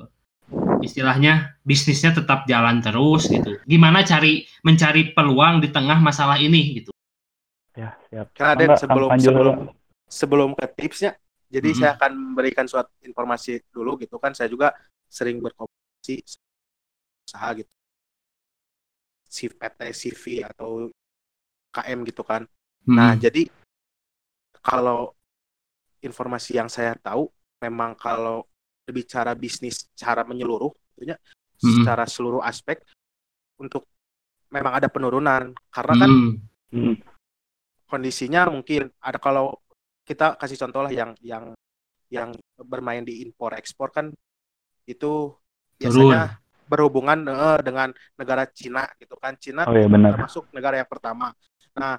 [0.85, 3.57] istilahnya bisnisnya tetap jalan terus gitu.
[3.65, 6.93] Gimana cari mencari peluang di tengah masalah ini gitu.
[7.75, 8.31] Ya, siap.
[8.37, 9.57] Karena Den, Enggak, sebelum sebelum
[10.07, 11.17] sebelum ke tipsnya,
[11.55, 11.79] jadi Mhm.
[11.79, 14.35] saya akan memberikan suatu informasi dulu gitu kan.
[14.35, 14.75] Saya juga
[15.07, 16.27] sering berkomunikasi
[17.31, 17.71] usaha gitu.
[19.31, 20.91] Si PT, CV atau
[21.71, 22.43] KM gitu kan.
[22.91, 23.23] Nah, Hmm.
[23.23, 23.47] jadi
[24.59, 25.15] kalau
[26.03, 27.31] informasi yang saya tahu
[27.63, 28.45] memang kalau
[28.85, 31.17] berbicara bisnis secara menyeluruh, tentunya
[31.63, 31.81] Mhm.
[31.81, 32.83] secara seluruh aspek
[33.57, 33.87] untuk
[34.51, 36.35] memang ada penurunan karena kan Hmm.
[36.75, 36.97] Hmm.
[37.87, 39.55] kondisinya mungkin ada kalau
[40.05, 41.45] kita kasih contoh lah yang yang
[42.13, 44.13] yang bermain di impor ekspor kan
[44.85, 45.33] itu
[45.81, 46.39] biasanya
[46.69, 50.17] berhubungan eh, dengan negara Cina gitu kan Cina Oh iya benar.
[50.17, 51.33] termasuk negara yang pertama.
[51.75, 51.99] Nah,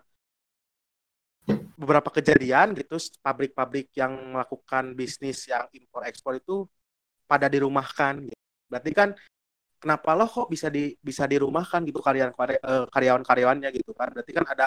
[1.76, 6.66] beberapa kejadian gitu pabrik-pabrik yang melakukan bisnis yang impor ekspor itu
[7.30, 8.26] pada dirumahkan.
[8.26, 8.38] gitu.
[8.72, 9.10] Berarti kan
[9.78, 12.34] kenapa lo kok bisa di bisa dirumahkan gitu karyawan
[12.90, 14.10] karyawan karyawannya gitu kan?
[14.16, 14.66] Berarti kan ada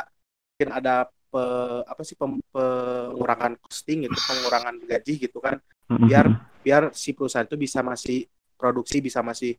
[0.55, 0.94] mungkin ada
[1.33, 1.43] pe,
[1.85, 5.57] apa sih pem- pengurangan costing gitu, pengurangan gaji gitu kan
[5.88, 6.27] Hmm, biar
[6.61, 8.29] biar si perusahaan itu bisa masih
[8.61, 9.57] produksi bisa masih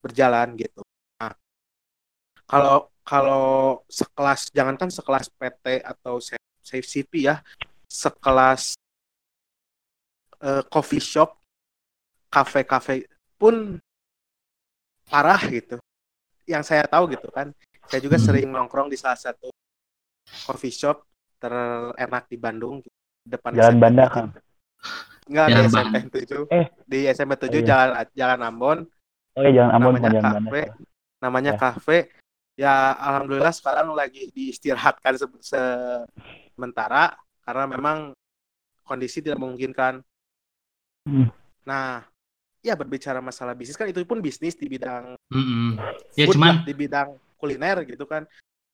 [0.00, 0.80] berjalan gitu.
[1.20, 1.36] Nah,
[2.48, 3.46] kalau kalau
[3.90, 6.16] sekelas jangankan sekelas PT atau
[6.66, 7.44] Safe CP ya,
[7.86, 8.74] sekelas
[10.42, 11.38] eh, coffee shop,
[12.32, 13.78] kafe-kafe pun
[15.06, 15.76] parah gitu.
[16.46, 17.50] Yang saya tahu gitu kan,
[17.90, 18.26] saya juga Hmm.
[18.26, 19.50] sering nongkrong di salah satu
[20.26, 22.80] coffee shop terenak di Bandung
[23.22, 24.14] depan Jalan SMP Banda, 7.
[24.14, 24.28] Kang.
[25.26, 26.18] Enggak di Jalan SMP Banda.
[26.18, 26.42] 7.
[26.50, 26.66] Eh.
[26.84, 27.62] Di SMP 7 Oh, iya.
[27.64, 28.78] jalan jalan Ambon
[29.32, 30.62] Oh iya jangan Ambon namanya jangan kafe.
[30.62, 30.74] Banda.
[31.16, 31.58] namanya Ya.
[31.58, 31.98] kafe.
[32.56, 35.12] Ya alhamdulillah sekarang lagi diistirahatkan
[35.44, 36.06] se-
[36.50, 37.12] sementara
[37.44, 37.96] karena memang
[38.80, 40.00] kondisi tidak memungkinkan.
[41.04, 41.28] Hmm.
[41.62, 42.00] Nah,
[42.62, 45.76] ya berbicara masalah bisnis kan itu pun bisnis di bidang Mm-mm.
[46.16, 48.24] Ya food cuman lah, di bidang kuliner gitu kan.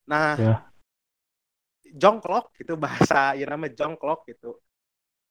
[0.07, 0.55] Nah, Ya.
[2.01, 4.47] Jongklok gitu bahasa ya namanya jongklok gitu.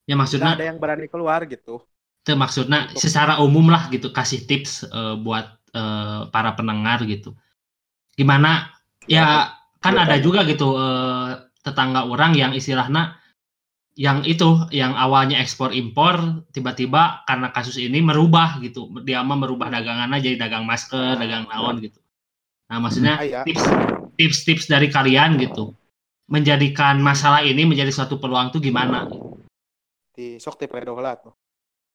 [0.08, 1.74] ya Nggak maksudnya ada yang berani keluar gitu.
[2.22, 7.34] itu maksudnya Untuk- secara umum lah gitu kasih tips eh, buat eh, para pendengar gitu.
[8.18, 8.70] Gimana
[9.08, 9.50] ya
[9.82, 10.22] kan Iya, ada kan.
[10.22, 11.28] juga gitu eh,
[11.66, 13.18] tetangga orang yang istilahnya
[13.98, 19.68] yang itu yang awalnya ekspor impor tiba-tiba karena kasus ini merubah gitu dia mah merubah
[19.68, 22.00] dagangannya jadi dagang masker dagang naon gitu
[22.70, 23.42] nah maksudnya Ah, ya.
[23.44, 23.64] tips
[24.16, 25.76] tips-tips dari kalian gitu
[26.32, 29.04] menjadikan masalah ini menjadi suatu peluang tuh gimana
[30.12, 31.32] Di sok ti pedo heula tuh.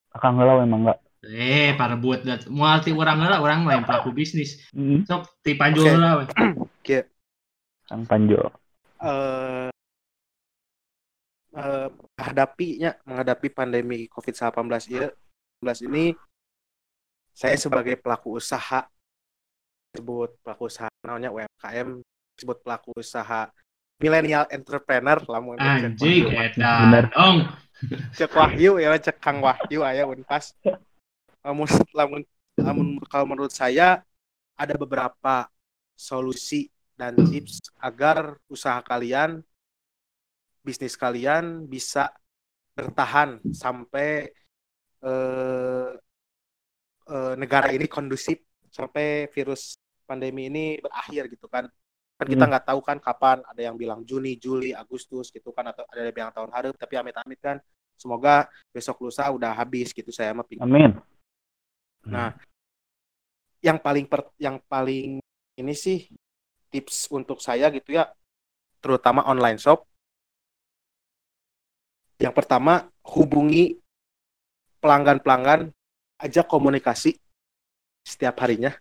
[0.10, 1.00] Akang heula emang enggak.
[1.26, 5.02] eh para buat dat mual ti orang lah orang lain pelaku bisnis Hmm.
[5.04, 5.98] sok ti panjul Oke.
[5.98, 6.26] lah we.
[7.90, 8.54] Kang Panjo.
[9.00, 9.70] eh
[11.54, 14.54] eh, menghadapinya menghadapi pandemi COVID-19
[14.92, 15.08] ya
[15.66, 16.06] 19 ini
[17.34, 18.86] saya sebagai pelaku usaha
[19.94, 22.02] sebut pelaku usaha namanya UMKM
[22.38, 23.50] sebut pelaku usaha
[23.98, 26.54] milenial entrepreneur lamun anjing Bener.
[26.54, 27.38] edan dong
[28.14, 30.54] cek Wahyu ya cek Kang Wahyu aya Unpas
[31.42, 32.22] lamun lamun
[32.58, 34.02] lamun kalau menurut saya
[34.58, 35.50] ada beberapa
[35.98, 39.42] solusi dan tips agar usaha kalian
[40.62, 42.10] bisnis kalian bisa
[42.74, 44.30] bertahan sampai
[45.02, 45.90] eh,
[47.10, 51.66] eh, negara ini kondusif sampai virus pandemi ini berakhir gitu kan
[52.18, 52.52] kan kita Hmm.
[52.52, 56.16] nggak tahu kan kapan ada yang bilang Juni Juli Agustus gitu kan atau ada yang
[56.18, 57.58] bilang tahun harap tapi amit-amit kan
[57.94, 60.98] semoga besok lusa udah habis gitu saya mah Amin.
[62.08, 62.32] Nah,
[63.62, 65.20] yang paling per- yang paling
[65.58, 66.08] ini sih
[66.70, 68.08] tips untuk saya gitu ya,
[68.80, 69.84] terutama online shop.
[72.18, 73.78] Yang pertama, hubungi
[74.82, 75.70] pelanggan-pelanggan,
[76.22, 77.18] ajak komunikasi
[78.06, 78.74] setiap harinya.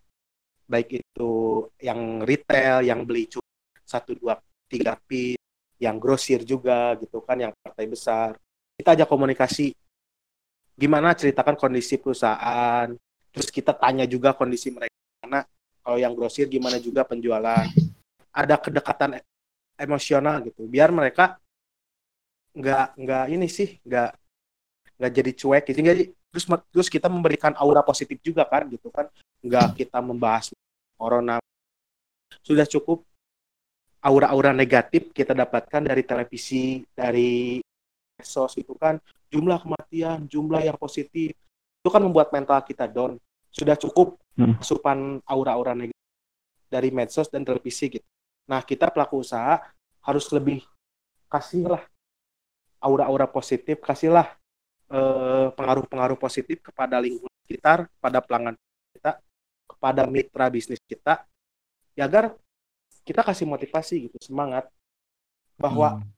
[0.67, 1.31] Baik itu
[1.79, 3.47] yang retail, yang beli cuma
[3.87, 4.35] satu dua
[4.67, 5.39] tiga piece,
[5.79, 8.35] yang grosir juga gitu kan, yang partai besar.
[8.75, 9.71] Kita ajak komunikasi.
[10.77, 12.91] Gimana ceritakan kondisi perusahaan,
[13.33, 14.93] terus kita tanya juga kondisi mereka.
[15.23, 15.41] Karena
[15.81, 17.65] kalau yang grosir gimana juga penjualan?
[18.35, 19.25] Ada kedekatan e-
[19.81, 20.67] emosional gitu.
[20.69, 21.39] Biar mereka
[22.57, 24.09] nggak nggak ini sih nggak
[24.99, 25.79] nggak jadi cuek gitu.
[25.81, 29.07] Jadi terus terus kita memberikan aura positif juga kan gitu kan
[29.43, 30.53] nggak kita membahas
[30.97, 31.37] corona
[32.41, 33.05] sudah cukup
[34.01, 37.59] aura-aura negatif kita dapatkan dari televisi dari
[38.17, 38.97] medsos itu kan
[39.29, 41.35] jumlah kematian jumlah yang positif
[41.77, 43.19] itu kan membuat mental kita down
[43.51, 44.53] sudah cukup Hmm.
[44.61, 46.05] asupan aura-aura negatif
[46.69, 48.05] dari medsos dan televisi gitu.
[48.45, 49.65] Nah kita pelaku usaha
[50.05, 50.61] harus lebih
[51.25, 51.81] kasih lah
[52.77, 54.29] aura-aura positif kasihlah
[54.93, 58.53] eh, pengaruh-pengaruh positif kepada lingkungan sekitar pada pelanggan
[59.77, 61.21] kepada mitra bisnis kita
[61.93, 62.33] ya agar
[63.01, 64.65] kita kasih motivasi gitu semangat
[65.55, 66.09] bahwa Hmm.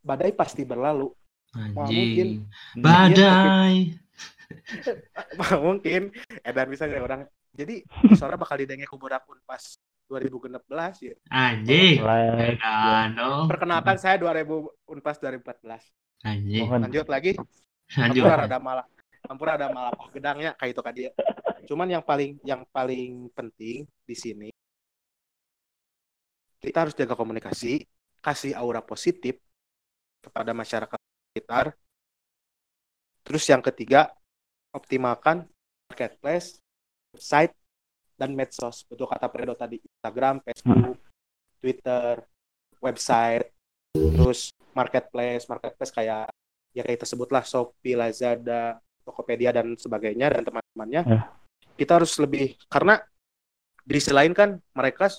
[0.00, 1.08] badai pasti berlalu
[1.50, 1.88] Wah, Anjing.
[1.88, 2.34] mungkin-
[2.76, 3.74] Badai.
[5.64, 6.02] mungkin
[6.40, 7.80] edan bisa nggak orang jadi
[8.12, 10.60] suara bakal didenge ku budak unpas 2016
[11.02, 12.04] ya Anjing.
[13.48, 14.44] Perkenalkan saya 2000
[14.86, 15.80] unpas 2014
[16.22, 16.68] Anjing.
[16.68, 17.32] lanjut lagi
[17.94, 18.24] Lanjut.
[18.24, 18.86] Ampura ada malah
[19.24, 21.10] Ampura ada malah gedangnya kayak itu kan dia.
[21.64, 24.48] Cuman yang paling yang paling penting di sini
[26.60, 27.84] kita harus jaga komunikasi
[28.24, 29.36] kasih aura positif
[30.24, 31.76] kepada masyarakat sekitar.
[33.24, 34.12] Terus yang ketiga
[34.72, 35.44] optimalkan
[35.88, 36.60] marketplace
[37.12, 37.52] website
[38.16, 38.84] dan medsos.
[38.88, 41.00] Betul kata Predo tadi Instagram Facebook
[41.60, 42.24] Twitter
[42.80, 43.52] website
[43.92, 45.44] terus marketplace.
[45.48, 46.32] Marketplace kayak
[46.72, 51.20] ya kayak tersebutlah Shopee Lazada Tokopedia dan sebagainya dan teman-temannya Ya.
[51.76, 52.98] kita harus lebih karena
[53.84, 55.12] di sisi lain kan mereka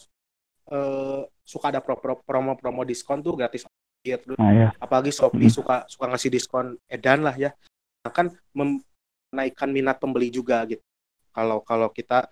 [0.65, 4.25] eh, suka ada pro- pro- promo-promo diskon tuh gratis ongkir.
[4.33, 5.53] Nah ya apalagi Shopee Hmm.
[5.53, 7.53] suka suka ngasih diskon edan lah ya
[8.01, 10.81] akan menaikkan minat pembeli juga gitu
[11.29, 12.25] kalau kalau kita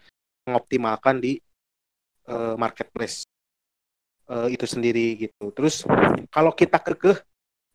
[0.49, 1.37] mengoptimalkan di
[2.25, 3.21] eh, marketplace
[4.33, 5.85] eh, itu sendiri gitu terus
[6.33, 7.21] kalau kita kekeh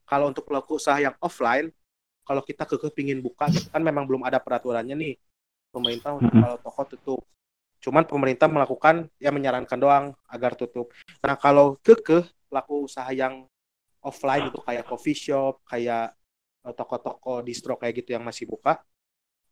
[0.09, 1.71] kalau untuk pelaku usaha yang offline
[2.29, 5.15] kalau kita kekeh pingin buka gitu kan memang belum ada peraturannya nih.
[5.73, 7.21] Pemerintah untuk kalau toko tutup.
[7.81, 10.93] Cuman pemerintah melakukan ya menyarankan doang agar tutup.
[11.25, 13.49] Nah kalau kekeh pelaku usaha yang
[14.05, 16.13] offline itu kayak coffee shop, kayak
[16.69, 18.85] eh, toko-toko distro kayak gitu yang masih buka,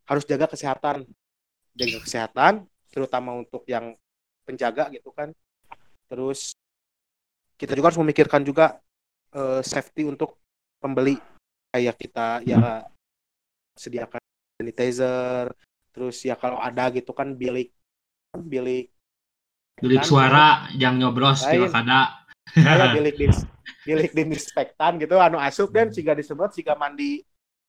[0.05, 1.09] harus jaga kesehatan.
[1.77, 2.53] Jaga kesehatan,
[2.89, 3.97] terutama untuk yang
[4.49, 5.33] penjaga gitu kan.
[6.09, 6.57] Terus
[7.57, 8.81] kita juga harus memikirkan juga
[9.33, 10.37] eh, safety untuk
[10.81, 11.21] pembeli
[11.77, 12.81] kayak kita ya
[13.77, 14.21] sediakan
[14.57, 15.53] sanitizer,
[15.93, 17.69] terus ya kalau ada gitu kan bilik
[18.33, 18.89] bilik
[19.77, 21.69] Bilik Kan, suara yang nyobros di Lain.
[21.69, 22.25] kada.
[22.57, 23.45] kayak bilik dis
[23.85, 27.21] bilik disinfektan gitu anu asup dan jika disebut jika mandi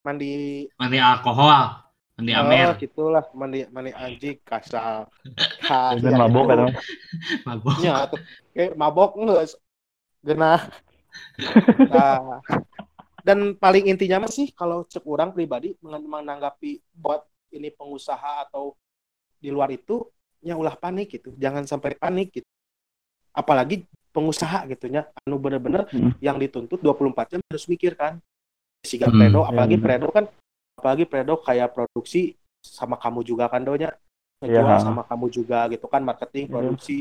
[0.08, 1.84] mandi Mandi alkohol.
[2.16, 2.80] Mandi oh, amer.
[2.80, 5.06] gitulah mandi mandi anjing kasar
[6.00, 6.60] dan mabok kan
[7.46, 7.76] Mabok.
[7.84, 8.18] ya tuh
[8.56, 9.54] kayak mabok enggak
[10.26, 10.62] genah
[11.94, 12.42] nah,
[13.28, 18.72] dan paling intinya mah sih kalau cek orang pribadi menanggapi buat ini pengusaha atau
[19.36, 20.08] di luar itu
[20.40, 22.48] ya ulah panik gitu jangan sampai panik gitu
[23.32, 26.16] apalagi pengusaha gitu ya anu bener-bener Hmm.
[26.20, 28.24] yang dituntut 24 jam harus mikir kan
[28.80, 29.86] Siga Hmm, Predo ya apalagi bener.
[29.86, 30.26] Predo kan
[30.74, 33.92] apalagi Predo kayak produksi sama kamu juga kan donya
[34.40, 34.62] Iya.
[34.64, 36.54] ngejual sama kamu juga gitu kan marketing Iya.
[36.54, 36.98] produksi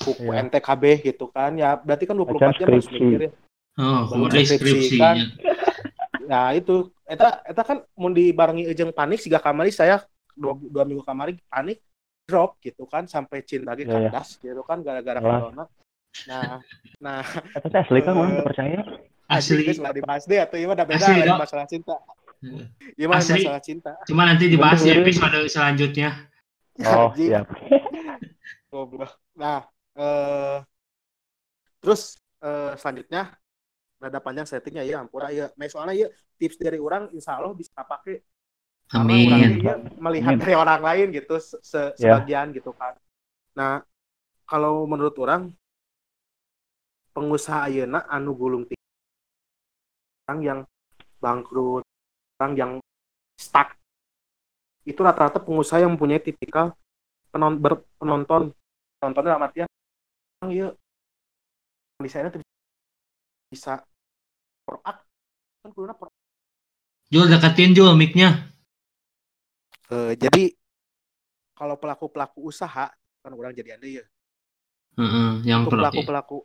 [0.00, 0.40] buku Iya.
[0.48, 3.04] NTKB gitu kan ya berarti kan 24 Macam jam harus skripsi.
[3.04, 3.30] mikir ya
[3.78, 4.02] Oh,
[4.98, 5.16] kan?
[6.30, 10.02] nah itu eta eta kan mau dibarengi ejeng panik siga kamari saya
[10.34, 11.80] dua, dua minggu kamari panik
[12.28, 14.10] drop gitu kan sampai cinta lagi Iya, iya.
[14.12, 15.30] kandas gitu kan gara-gara Jelas.
[15.40, 15.64] corona
[16.26, 16.58] nah
[17.04, 17.22] nah
[17.56, 18.80] Eta teh asli kan Eh, orang percaya.
[19.26, 19.80] asli Asli.
[19.80, 21.38] lah dibahas deh atau iya udah beda Asli, Dok.
[21.38, 21.94] masalah cinta
[22.94, 23.40] iya mah Asli.
[23.40, 26.28] masalah cinta Cuma nanti dibahas di episode selanjutnya.
[26.78, 27.48] Oh, siap.
[28.68, 29.10] Goblok.
[29.34, 30.62] Nah, eh,
[31.80, 33.34] terus eh, selanjutnya
[33.98, 35.50] rada panjang settingnya ya ampura ya.
[35.58, 36.08] Nah, soalnya ya
[36.38, 38.22] tips dari orang insya Allah bisa pakai
[38.94, 39.60] orang Amin.
[39.60, 40.40] ya melihat Amin.
[40.40, 42.16] dari orang lain gitu se- se- Ya.
[42.18, 42.96] sebagian gitu kan.
[43.58, 43.82] Nah,
[44.48, 45.52] kalau menurut orang
[47.12, 48.86] pengusaha ayeuna anu gulung tikar
[50.28, 50.60] orang yang
[51.18, 51.84] bangkrut,
[52.38, 52.72] orang yang
[53.36, 53.74] stuck
[54.88, 56.72] itu rata-rata pengusaha yang mempunyai tipikal
[57.28, 57.60] penon,
[58.00, 58.54] penonton
[58.96, 59.68] penonton dalam artian
[60.40, 60.68] orang ya
[62.32, 62.47] tuh
[63.52, 63.72] bisa
[64.66, 64.96] proak
[65.62, 66.12] kan kuduna pro-
[67.12, 68.30] Jul deketin Jul mic-nya.
[69.90, 70.42] Eh, jadi
[71.58, 72.86] kalau pelaku-pelaku usaha
[73.22, 74.04] kan orang jadi anda ya
[74.98, 76.36] Heeh, yang untuk pelaku-pelaku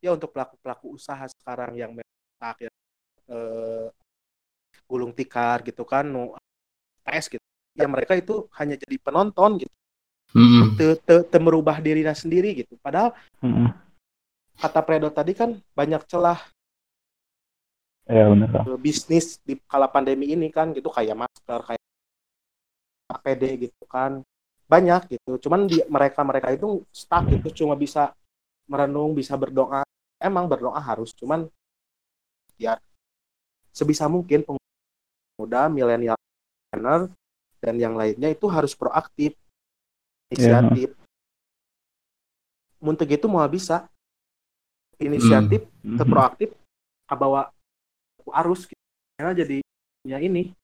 [0.00, 2.70] ya untuk pelaku-pelaku usaha sekarang yang memang ya
[3.30, 3.86] eh,
[4.90, 6.22] gulung tikar gitu kan nu
[7.06, 7.46] tes gitu
[7.80, 9.74] ya mereka itu hanya jadi penonton gitu
[10.34, 10.66] Heeh.
[10.78, 13.70] te, te, te merubah dirinya sendiri gitu padahal Heeh.
[14.60, 16.38] Kata Predo tadi kan banyak celah
[18.10, 20.90] Ya eh, bisnis di kala pandemi ini kan gitu.
[20.90, 21.84] Kayak masker kayak
[23.06, 24.26] APD gitu kan.
[24.66, 25.38] Banyak gitu.
[25.38, 27.62] Cuman di mereka mereka itu stuck gitu.
[27.62, 28.10] Cuma bisa
[28.66, 29.86] merenung bisa berdoa.
[30.18, 31.46] Emang berdoa harus cuman
[32.58, 32.82] ya
[33.70, 36.18] sebisa mungkin pemuda milenial
[36.68, 37.14] planner,
[37.62, 39.38] dan yang lainnya itu harus proaktif
[40.34, 40.98] inisiatif.
[42.82, 43.86] Munteg itu mau bisa
[45.00, 45.96] inisiatif Mhm.
[45.98, 46.48] terproaktif
[47.08, 47.50] kabawa
[48.30, 48.78] arus gitu.
[49.18, 49.58] karena jadi
[50.06, 50.54] ya ini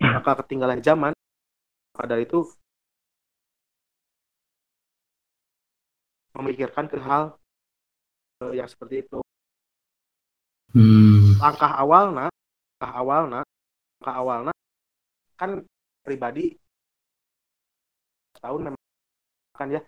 [0.00, 1.12] bakal ketinggalan zaman
[1.92, 2.40] maka dari itu
[6.32, 7.36] memikirkan ke hal
[8.48, 9.20] eh, yang seperti itu
[10.72, 11.36] Hmm.
[11.36, 12.32] langkah awal nah
[12.80, 13.44] langkah awal nah
[14.00, 14.56] langkah awal nah
[15.36, 15.50] kan
[16.00, 16.56] pribadi
[18.40, 18.82] tahun memang
[19.52, 19.80] kan ya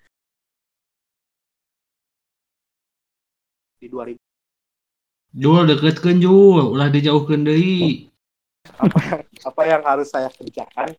[3.85, 4.17] di 2000
[5.35, 8.09] Jul deketkeun Jul, ulah dijauhkeun deui.
[8.81, 8.97] apa?
[9.03, 10.95] Yang apa yang harus saya kerjakan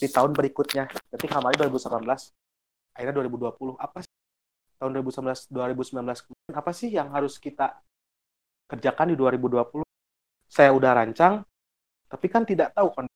[0.00, 0.88] di tahun berikutnya?
[1.12, 2.34] Berarti kemarin 2018
[2.96, 4.14] akhirnya 2020 apa sih?
[4.80, 7.78] Tahun 2019 2019 kemarin apa sih yang harus kita
[8.64, 9.84] kerjakan di 2020
[10.48, 11.44] saya udah rancang
[12.08, 13.06] tapi kan tidak tahu kon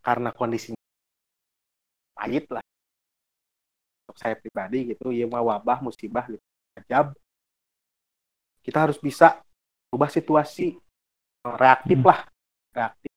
[0.00, 0.80] karena kondisinya
[2.14, 2.64] pahit lah
[4.10, 6.42] untuk saya pribadi gitu ya mau wabah musibah gitu
[6.82, 7.14] ajab
[8.66, 9.40] kita harus bisa
[9.94, 10.76] ubah situasi
[11.46, 12.08] reaktif Hmm.
[12.10, 12.20] lah
[12.76, 13.12] reaktif.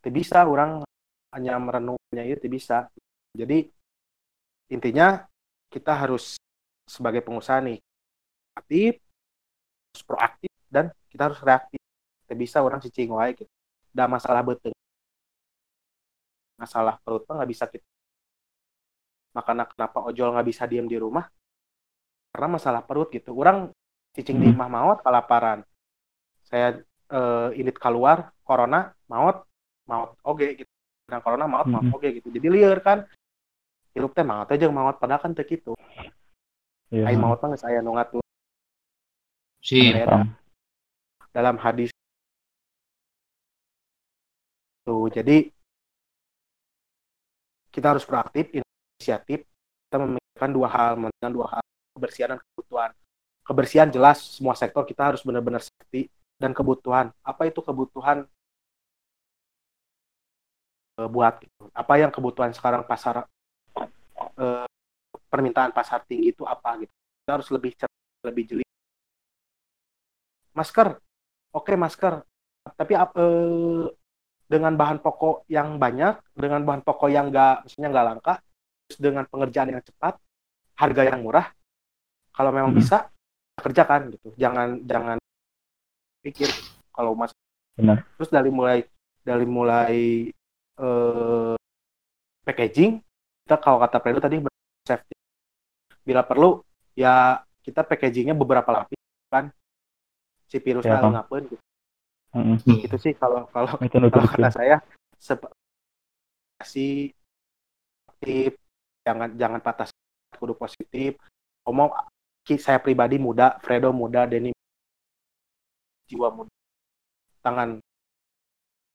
[0.00, 0.82] Tidak bisa orang
[1.36, 2.78] hanya merenungnya itu tidak bisa.
[3.36, 3.68] Jadi
[4.72, 5.22] intinya
[5.70, 6.40] kita harus
[6.88, 7.78] sebagai pengusaha nih
[8.58, 8.98] aktif
[9.90, 11.80] harus proaktif dan kita harus reaktif.
[12.26, 13.50] Tidak bisa orang cicing wae gitu.
[13.94, 14.72] Ada masalah betul.
[16.58, 17.89] Masalah perut nggak bisa kita
[19.30, 21.26] makanya kenapa ojol nggak bisa diam di rumah?
[22.30, 23.34] Karena masalah perut gitu.
[23.34, 23.70] Orang
[24.14, 24.54] cicing di Hmm.
[24.58, 25.62] rumah maut kelaparan.
[26.46, 29.42] Saya eh, init keluar corona maut
[29.90, 30.70] maut oke gitu.
[31.10, 31.94] Nah corona maut maut Mhm.
[31.94, 32.28] oke gitu.
[32.30, 33.02] Jadi liar kan?
[33.90, 35.74] Hirup teh maut aja maut padahal kan teh gitu.
[36.90, 37.06] Iya.
[37.06, 38.22] ai maut mah geus aya nu ngatur.
[40.06, 40.34] Paham.
[41.30, 41.90] dalam hadis.
[44.82, 45.50] Tuh jadi
[47.70, 48.50] kita harus proaktif
[49.00, 49.48] inisiatif
[49.88, 51.62] kita memikirkan dua hal memikirkan dua hal
[51.96, 52.90] kebersihan dan kebutuhan.
[53.40, 57.08] Kebersihan jelas semua sektor kita harus benar-benar safety dan kebutuhan.
[57.24, 58.28] Apa itu kebutuhan
[61.00, 61.64] eh, buat gitu.
[61.72, 63.24] apa yang kebutuhan sekarang pasar
[64.38, 64.66] eh,
[65.32, 66.92] permintaan pasar tinggi itu apa gitu?
[66.92, 68.64] Kita harus lebih cerdas lebih jeli
[70.58, 70.88] masker.
[71.56, 72.14] Oke masker.
[72.78, 73.84] Tapi ap- eh,
[74.52, 78.34] dengan bahan pokok yang banyak dengan bahan pokok yang enggak maksudnya nggak langka
[78.96, 80.16] dengan pengerjaan yang cepat
[80.78, 81.52] harga yang murah
[82.34, 82.80] kalau memang Hmm.
[82.80, 83.10] bisa
[83.60, 85.16] kerjakan gitu jangan jangan
[86.24, 86.48] pikir
[86.92, 87.32] kalau mas
[87.76, 88.02] Benar.
[88.16, 88.78] terus dari mulai
[89.20, 89.96] dari mulai
[90.80, 91.54] eh,
[92.44, 93.00] packaging
[93.44, 94.40] kita kalau kata Fredo tadi
[94.88, 95.14] safety
[96.04, 96.64] bila perlu
[96.96, 98.96] ya kita packagingnya beberapa lapis
[99.28, 99.52] kan
[100.48, 101.62] si virusnya Ya, ngapain gitu.
[102.34, 102.58] Mm-mm.
[102.62, 104.76] Gitu sih kalau kalau Itu kalau kata saya
[106.64, 107.12] si
[108.20, 108.59] positif
[109.06, 111.10] jangan jangan patah semangat, kudu positif
[111.64, 111.88] ngomong
[112.44, 114.52] ki- saya pribadi muda Fredo muda Denny
[116.08, 116.52] jiwa muda
[117.40, 117.80] tangan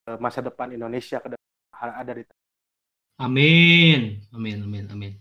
[0.10, 2.24] eh, masa depan Indonesia ke depan ada di
[3.16, 4.20] Amin.
[4.36, 5.14] Amin, amin, amin.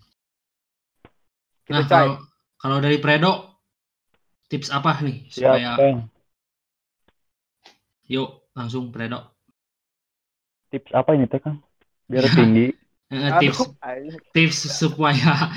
[1.63, 2.15] kita Nah, cai kalau
[2.59, 3.55] kalau dari Predo
[4.51, 5.99] tips apa nih Siap, supaya Bang.
[8.11, 9.31] yuk langsung Predo.
[10.75, 11.63] Tips apa ini teh, Kang?
[12.11, 12.75] Biar tinggi.
[13.15, 13.61] Aduh, tips
[14.35, 15.55] tips supaya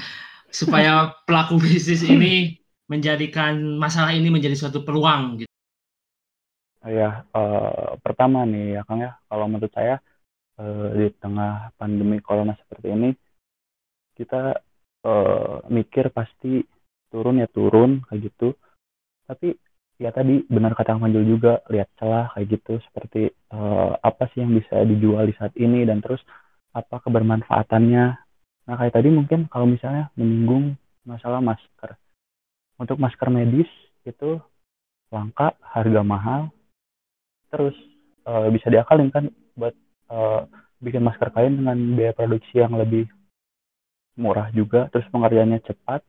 [0.54, 5.52] supaya pelaku bisnis ini menjadikan masalah ini menjadi suatu peluang gitu.
[6.88, 10.00] Oh ya, eh, pertama nih ya Kang ya, kalau menurut saya
[10.56, 13.10] eh, di tengah pandemi corona seperti ini,
[14.16, 14.56] kita
[15.04, 16.64] eh, mikir pasti
[17.12, 18.56] turun ya turun kayak gitu.
[19.28, 19.52] Tapi
[20.00, 24.48] ya tadi benar kata Kang Manjul juga lihat celah kayak gitu, seperti eh, apa sih
[24.48, 26.24] yang bisa dijual di saat ini dan terus
[26.78, 28.06] apa kebermanfaatannya.
[28.70, 31.98] Nah kayak tadi mungkin kalau misalnya menyinggung masalah masker,
[32.78, 33.70] untuk masker medis
[34.06, 34.38] itu
[35.10, 36.42] langka, harga mahal,
[37.50, 37.74] terus
[38.28, 39.26] eh, bisa diakalin kan
[39.58, 39.74] buat
[40.12, 40.42] eh,
[40.84, 43.10] bikin masker kain dengan biaya produksi yang lebih
[44.18, 46.06] murah juga terus pengerjaannya cepat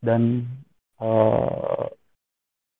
[0.00, 0.48] dan
[1.02, 1.86] eh,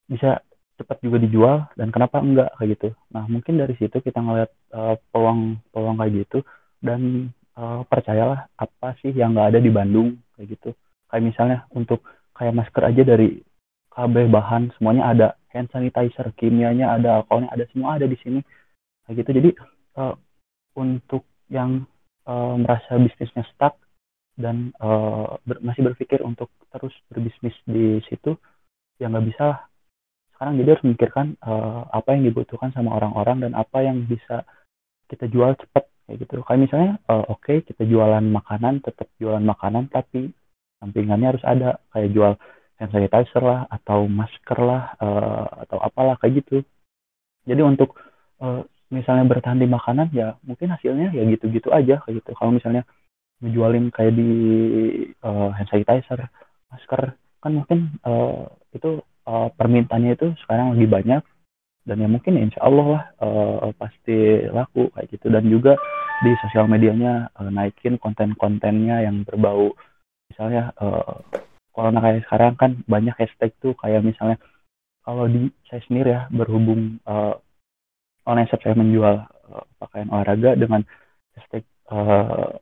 [0.08, 0.40] bisa
[0.74, 2.88] cepat juga dijual dan kenapa enggak kayak gitu.
[3.14, 4.50] Nah mungkin dari situ kita ngeliat
[5.14, 6.38] peluang peluang kayak gitu
[6.84, 10.70] dan eh, percayalah apa sih yang nggak ada di Bandung kayak gitu.
[11.08, 12.04] Kayak misalnya untuk
[12.36, 13.40] kayak masker aja dari
[13.88, 15.28] KB bahan semuanya ada.
[15.54, 18.44] Hand sanitizer kimianya ada alkoholnya ada semua ada di sini.
[19.08, 19.30] Kayak gitu.
[19.40, 19.50] Jadi
[20.02, 20.14] eh,
[20.76, 21.88] untuk yang
[22.28, 23.80] eh, merasa bisnisnya stuck
[24.36, 28.34] dan eh, ber- masih berpikir untuk terus berbisnis di situ
[28.98, 29.60] ya nggak bisa lah.
[30.34, 34.42] Sekarang jadi harus memikirkan eh, apa yang dibutuhkan sama orang-orang dan apa yang bisa
[35.06, 36.34] kita jual cepat kayak gitu.
[36.44, 40.30] Kayak misalnya eh, oke kita jualan makanan tetap jualan makanan tapi
[40.80, 41.80] sampingannya harus ada.
[41.92, 42.32] Kayak jual
[42.78, 46.66] hand sanitizer lah atau masker lah uh, atau apalah kayak gitu.
[47.46, 47.94] Jadi untuk
[48.42, 52.30] uh, misalnya bertahan di makanan ya mungkin hasilnya ya gitu-gitu aja kayak gitu.
[52.34, 52.82] Kalau misalnya
[53.42, 54.30] ngejualin kayak di
[55.22, 56.26] uh, hand sanitizer
[56.70, 61.22] masker kan mungkin uh, itu uh, permintaannya itu sekarang lagi banyak
[61.84, 65.28] dan ya mungkin insya Allah lah uh, pasti laku kayak gitu.
[65.28, 65.76] Dan juga
[66.24, 69.76] di sosial medianya uh, naikin konten-kontennya yang berbau
[70.32, 71.20] misalnya uh,
[71.70, 74.40] corona kayak sekarang kan banyak hashtag tuh kayak misalnya
[75.04, 77.36] kalau di saya sendiri ya berhubung uh,
[78.24, 80.80] online shop saya menjual uh, pakaian olahraga dengan
[81.36, 82.56] hashtag uh,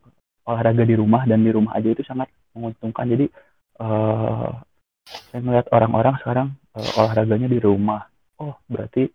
[0.51, 2.27] olahraga di rumah dan di rumah aja itu sangat
[2.59, 3.07] menguntungkan.
[3.07, 3.27] Jadi
[3.79, 4.51] uh,
[5.31, 8.12] saya melihat orang-orang sekarang uh, olahraganya di rumah
[8.43, 9.07] oh berarti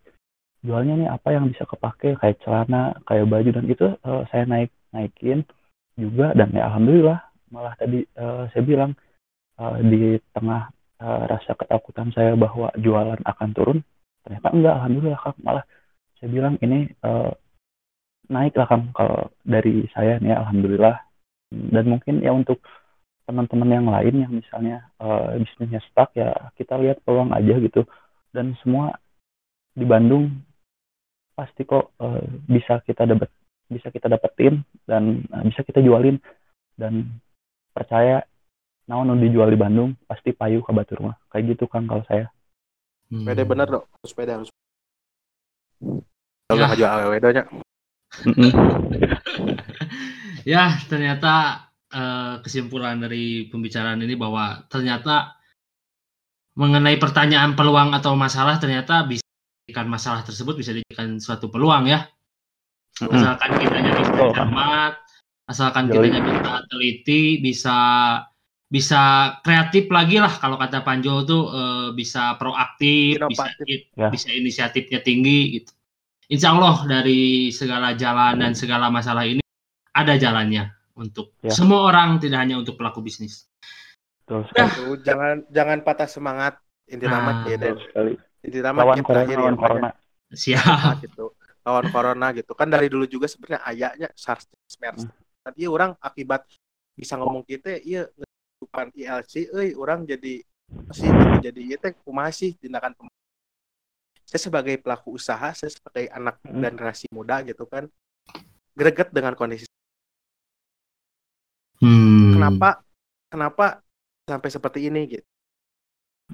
[0.64, 2.16] jualnya nih apa yang bisa kepake?
[2.16, 5.44] Kayak celana kayak baju dan itu uh, saya naik naikin
[6.00, 7.18] juga dan ya alhamdulillah
[7.52, 8.92] malah tadi uh, saya bilang
[9.60, 10.72] uh, di tengah
[11.02, 13.78] uh, rasa ketakutan saya bahwa jualan akan turun
[14.24, 15.36] ternyata enggak alhamdulillah kak.
[15.44, 15.64] Malah
[16.18, 17.30] saya bilang ini uh,
[18.28, 20.96] naik lah kang kalau dari saya nih alhamdulillah.
[21.48, 22.60] Dan mungkin ya untuk
[23.24, 27.88] teman-teman yang lain yang misalnya uh, bisnisnya stuck ya kita lihat peluang aja gitu.
[28.32, 28.92] Dan semua
[29.78, 30.26] di Bandung
[31.38, 32.18] pasti kok uh,
[32.50, 33.30] bisa kita dapat
[33.70, 36.18] bisa kita dapetin dan uh, bisa kita jualin.
[36.78, 37.10] Dan
[37.70, 38.22] percaya
[38.90, 41.16] naon dijual di Bandung pasti payu ke Batur mah.
[41.30, 42.26] Kayak gitu kan kalau saya.
[43.08, 43.24] Hmm.
[43.24, 44.52] sepeda bener dong sepeda harus
[46.48, 46.76] kalau ya.
[46.76, 47.16] jual awewe
[50.52, 55.40] ya ternyata uh, kesimpulan dari pembicaraan ini bahwa ternyata
[56.52, 59.24] mengenai pertanyaan peluang atau masalah ternyata bisa
[59.68, 62.08] menjadikan masalah tersebut bisa dijadikan suatu peluang ya.
[63.04, 64.94] Asalkan kita bisa cermat,
[65.44, 67.76] asalkan kita bisa teliti, bisa
[68.72, 71.62] bisa kreatif lagi lah kalau kata Panjo tuh e,
[71.92, 73.92] bisa proaktif, Inovatif.
[73.92, 74.08] bisa ya.
[74.08, 75.76] bisa inisiatifnya tinggi gitu.
[76.32, 79.44] Insya Allah dari segala jalan dan segala masalah ini
[79.92, 81.52] ada jalannya untuk ya.
[81.52, 83.44] semua orang tidak hanya untuk pelaku bisnis.
[84.24, 84.72] Terus, nah.
[85.04, 86.56] jangan jangan patah semangat
[86.88, 89.90] inti nah, ya, sekali jadi nama lawan corona, ya, lawan corona.
[90.30, 91.02] Siap.
[91.04, 91.34] gitu.
[91.66, 92.52] Lawan corona gitu.
[92.54, 94.46] Kan dari dulu juga sebenarnya ayahnya SARS,
[94.78, 95.04] MERS.
[95.04, 95.12] Hmm.
[95.42, 96.46] Tadi orang akibat
[96.94, 98.06] bisa ngomong kita, iya
[98.58, 101.08] bukan ILC, eh orang jadi masih
[101.40, 102.92] jadi iya teh masih tindakan
[104.28, 106.60] saya sebagai pelaku usaha, saya sebagai anak hmm.
[106.60, 107.88] generasi muda gitu kan,
[108.76, 109.64] greget dengan kondisi.
[111.80, 112.36] Hmm.
[112.36, 112.84] Kenapa?
[113.32, 113.66] Kenapa
[114.28, 115.26] sampai seperti ini gitu?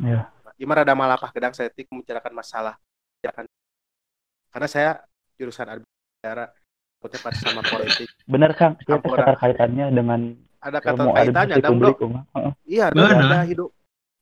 [0.02, 2.74] Ya gimana ada malapah gedang setik membicarakan masalah?
[3.20, 3.46] Ya kan
[4.54, 4.90] karena saya
[5.34, 6.64] jurusan administrasi
[7.04, 8.08] takutnya pada sama politik.
[8.24, 8.72] Benar kang.
[8.88, 10.20] Ya, ada kaitannya dengan
[10.64, 11.92] ada kata kaitannya dan bro
[12.64, 13.68] iya ada, ada hidup.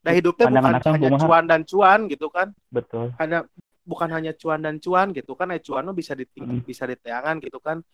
[0.03, 2.49] Ada hidupnya bukan hanya cuan dan cuan gitu kan.
[2.74, 3.14] Betul.
[3.22, 3.47] Hanya
[3.87, 5.55] bukan hanya cuan dan cuan gitu kan.
[5.55, 6.66] Eh cuan bisa diting hmm.
[6.66, 7.87] bisa diteangan gitu kan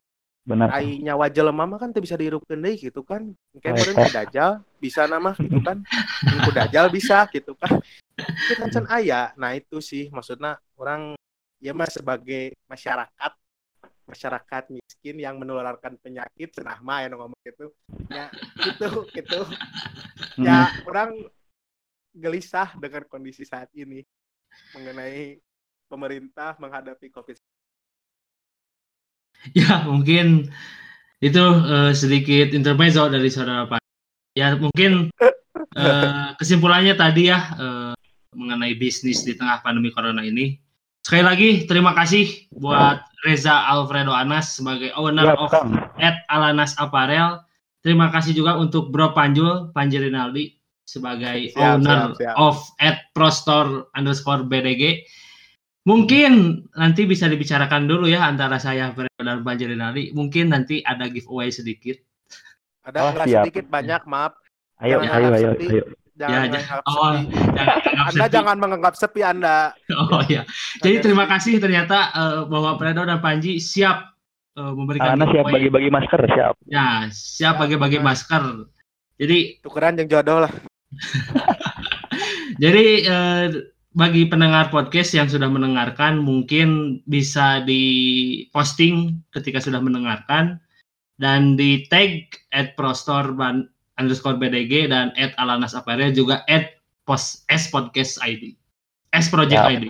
[0.49, 3.37] benar ai nyawa jelema mah kan bisa dihirup deui gitu kan.
[3.61, 5.85] Kayak meureun dajal bisa nama gitu kan.
[6.45, 7.77] Ku dajal bisa gitu kan.
[8.17, 11.13] Itu kan can aya nah itu sih maksudnya orang
[11.61, 13.33] ya mas sebagai masyarakat
[14.09, 17.69] masyarakat miskin yang menularkan penyakit senah mah ya ngomong gitu
[18.09, 18.33] ya
[18.65, 19.41] gitu gitu.
[20.41, 21.29] Ya orang
[22.17, 24.01] gelisah dengan kondisi saat ini
[24.73, 25.39] mengenai
[25.89, 27.37] pemerintah menghadapi covid
[29.59, 30.51] Ya, mungkin
[31.19, 33.81] itu uh, sedikit intermezzo dari saudara Pak.
[34.35, 35.11] Ya, mungkin
[35.79, 37.95] uh, kesimpulannya tadi ya uh,
[38.35, 40.59] mengenai bisnis di tengah pandemi corona ini.
[41.03, 45.51] Sekali lagi terima kasih buat Reza Alfredo Anas sebagai owner ya, of
[45.99, 47.41] at Alanas Apparel.
[47.81, 52.35] Terima kasih juga untuk Bro Panjul, Panji Rinaldi sebagai siap, owner siap, siap.
[52.37, 55.09] of at Prostor underscore BDG.
[55.89, 56.33] Mungkin
[56.77, 60.13] nanti bisa dibicarakan dulu ya antara saya dan Banjarinari.
[60.13, 61.97] Mungkin nanti ada giveaway sedikit.
[62.85, 64.37] Ada oh, sedikit banyak, maaf.
[64.85, 65.85] Ayo, jangan ayo, ayo, ayo.
[66.19, 67.13] Jangan ya, menganggap oh,
[67.55, 67.79] jangan
[68.11, 68.35] anda sepi.
[68.35, 69.59] jangan menganggap sepi Anda.
[69.95, 70.43] Oh ya.
[70.83, 74.19] Jadi terima kasih ternyata uh, bahwa Fredo dan Panji siap
[74.59, 76.55] uh, memberikan Karena siap bagi-bagi masker, siap.
[76.67, 78.67] Ya, siap bagi-bagi masker.
[79.15, 80.53] Jadi tukeran yang jodoh lah.
[82.63, 83.47] Jadi uh,
[83.99, 87.83] bagi pendengar podcast yang sudah mendengarkan mungkin bisa di
[88.55, 90.63] posting ketika sudah mendengarkan.
[91.19, 93.67] Dan di tag at prostor ban
[93.99, 98.55] underscore bdg dan at alanas apparel juga at post s podcast id
[99.11, 99.75] s project ya.
[99.75, 99.85] id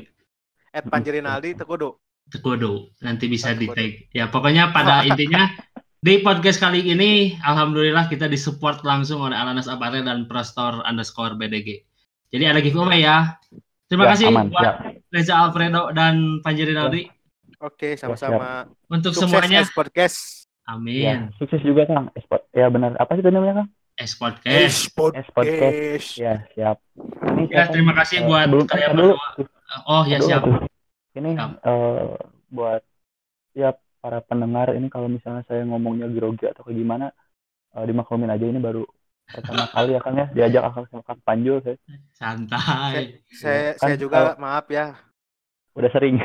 [0.72, 2.00] at panjerinaldi tekudu
[2.32, 4.09] tekudu nanti bisa di tag.
[4.16, 5.52] Ya pokoknya pada intinya
[6.00, 11.84] di podcast kali ini alhamdulillah kita disupport langsung oleh alanas apparel dan prostor underscore bdg
[12.32, 13.36] Jadi ada giveaway ya.
[13.89, 14.76] Terima Ya, kasih aman, buat siap.
[15.09, 17.03] Reza Alfredo dan Panji Rinaldi
[17.59, 18.68] Oke, sama-sama.
[18.86, 19.64] untuk Sukses semuanya.
[19.68, 20.18] Podcast.
[20.62, 21.32] Ya, Amin.
[21.34, 22.12] sukses juga Kang.
[22.12, 22.45] Esport.
[22.53, 22.93] Ya benar.
[22.95, 23.68] Apa sih itu namanya Kang?
[23.97, 24.93] S Podcast.
[25.16, 26.09] S Podcast.
[26.14, 26.76] Ya siap.
[27.26, 29.14] Ini Ya, terima kasih eh, buat sebelum kalian dulu.
[29.16, 29.49] berdua.
[29.84, 30.41] Oh ya Aduh, siap.
[30.45, 30.57] aduh.
[31.14, 31.51] Ini Siap.
[31.59, 32.09] eh,
[32.49, 32.82] buat
[33.53, 37.07] ya para pendengar ini kalau misalnya saya ngomongnya grogi atau kayak gimana
[37.72, 38.84] eh, dimaklumin aja ini baru
[39.29, 41.76] pertama kali ya Kang ya diajak akal sama Kang Panjul saya
[42.12, 43.20] Santai.
[43.31, 44.97] Saya Kan saya juga kalau- maaf ya.
[45.72, 46.16] udah sering.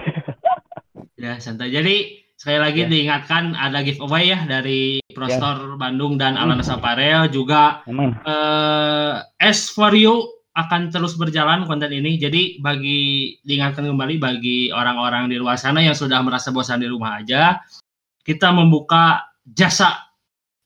[1.13, 1.69] Ya santai.
[1.69, 1.95] Jadi
[2.33, 2.89] sekali lagi Ya.
[2.89, 6.49] diingatkan ada giveaway ya dari Prostor Bandung dan Hmm.
[6.49, 8.17] Alana Saparel juga Aman.
[8.19, 12.17] eh S for You akan terus berjalan konten ini.
[12.17, 17.17] Jadi bagi diingatkan kembali bagi orang-orang di luar sana yang sudah merasa bosan di rumah
[17.17, 17.61] aja,
[18.21, 20.12] kita membuka jasa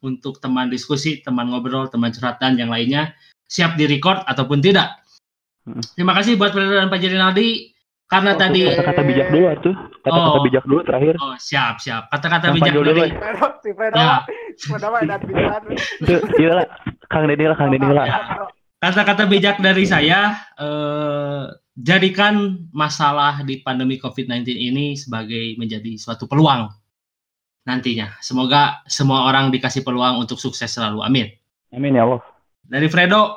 [0.06, 3.14] untuk teman diskusi, teman ngobrol, teman curhat dan yang lainnya
[3.48, 5.00] siap di-record ataupun tidak.
[5.66, 5.82] Hmm.
[5.96, 7.74] Terima kasih buat Fredo dan Pak Jerinaldi
[8.08, 8.40] karena Oke.
[8.40, 9.76] tadi Kata-kata bijak dulu tuh.
[10.04, 10.44] Kata-kata Oh.
[10.46, 11.14] bijak dulu terakhir.
[11.20, 13.12] oh siap siap kata-kata bijak dulu dari
[13.60, 14.24] si Fredo, ya.
[16.00, 16.66] Itu iya lah.
[17.12, 18.08] Kang Deddy lah, Kang Deddy lah.
[18.78, 21.44] kata-kata bijak dari saya eh,
[21.76, 26.70] jadikan masalah di pandemi COVID-19 ini sebagai menjadi suatu peluang
[27.68, 28.16] nantinya.
[28.24, 31.04] Semoga semua orang dikasih peluang untuk sukses selalu.
[31.04, 31.28] Amin.
[31.70, 32.24] Amin ya Allah.
[32.64, 33.36] Dari Fredo,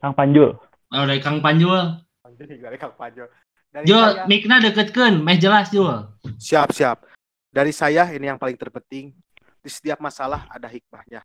[0.00, 0.56] Kang Panjul.
[0.88, 2.00] oh, dari Kang Panjul.
[2.24, 3.28] Anjing, dari Kang Panjo.
[3.68, 6.08] Dari Jul, saya- mikna deketkeun, meh jelas Jul.
[6.40, 7.04] Siap, siap.
[7.48, 9.12] Dari saya ini yang paling terpenting,
[9.60, 11.20] di setiap masalah ada hikmahnya.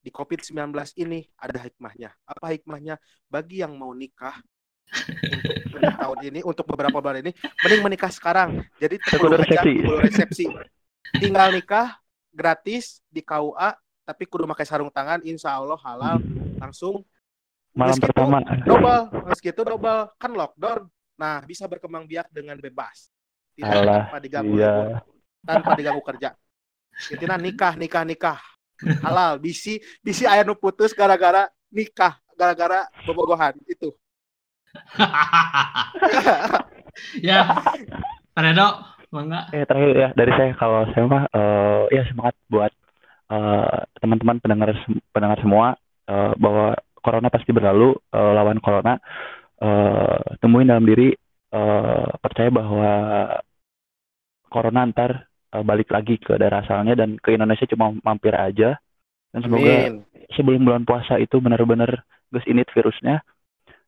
[0.00, 0.52] Di COVID-19
[0.96, 2.12] ini ada hikmahnya.
[2.22, 3.00] Apa hikmahnya?
[3.26, 4.36] Bagi yang mau nikah
[4.86, 7.32] untuk tahun ini, untuk beberapa bulan ini,
[7.64, 8.60] mending menikah sekarang.
[8.76, 9.60] Jadi Tunggu 10 aja,
[10.04, 10.44] resepsi.
[11.14, 11.22] 10 resepsi.
[11.22, 11.88] Tinggal nikah
[12.34, 13.70] gratis di KUA,
[14.06, 16.18] tapi kudu pakai sarung tangan, insya Allah halal,
[16.58, 17.06] langsung
[17.76, 18.38] Malam Meski itu pertama.
[18.64, 20.88] double, meski itu double, kan lockdown.
[21.20, 23.12] Nah, bisa berkembang biak dengan bebas.
[23.52, 25.04] Tidak Alah, tanpa diganggu iya.
[25.44, 26.32] tanpa diganggu kerja.
[27.12, 28.40] Intinya nikah, nikah, nikah.
[29.04, 33.92] Halal, bisi, bisi aya nu putus gara-gara nikah, gara-gara bobogohan itu.
[37.28, 37.60] ya,
[38.32, 38.68] Fredo,
[39.10, 39.50] mangga.
[39.54, 42.72] Eh terakhir ya dari saya kalau saya mah eh, ya semangat buat
[43.30, 44.70] eh, teman-teman pendengar
[45.10, 45.66] pendengar semua
[46.06, 48.98] eh, bahwa corona pasti berlalu eh, lawan corona
[49.62, 51.14] eh, temuin dalam diri
[51.52, 52.90] eh, percaya bahwa
[54.50, 58.78] corona ntar eh, balik lagi ke daerah asalnya dan ke Indonesia cuma mampir aja
[59.34, 60.02] dan semoga Amin.
[60.34, 62.02] sebelum bulan puasa itu benar-benar
[62.32, 63.22] gus init virusnya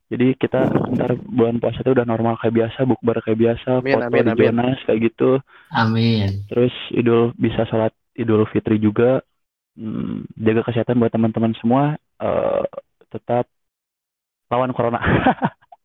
[0.09, 4.05] jadi kita ntar bulan puasa itu udah normal kayak biasa bukber kayak biasa Amin, foto
[4.09, 4.45] amin, di.
[4.49, 5.31] Jonas kayak gitu
[5.71, 6.45] Amin.
[6.49, 9.23] terus idul bisa sholat idul fitri juga
[9.79, 12.65] Hmm, jaga kesehatan buat teman-teman semua eh,
[13.15, 13.47] tetap
[14.51, 14.99] lawan corona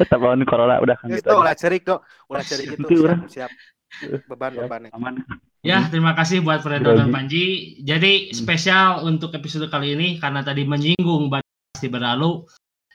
[0.00, 1.36] tetap lawan corona udah kan gitu aja.
[1.36, 3.20] ulah cerik tuh, ulah cerik itu Itu siap, orang.
[3.28, 3.50] siap.
[4.24, 4.90] Beban, Siap, bebannya.
[4.94, 5.14] aman
[5.60, 7.12] Ya, terima kasih buat Fredo dan Grogi.
[7.12, 7.44] Panji.
[7.84, 12.48] Jadi spesial untuk episode kali ini karena tadi menyinggung pasti berlalu.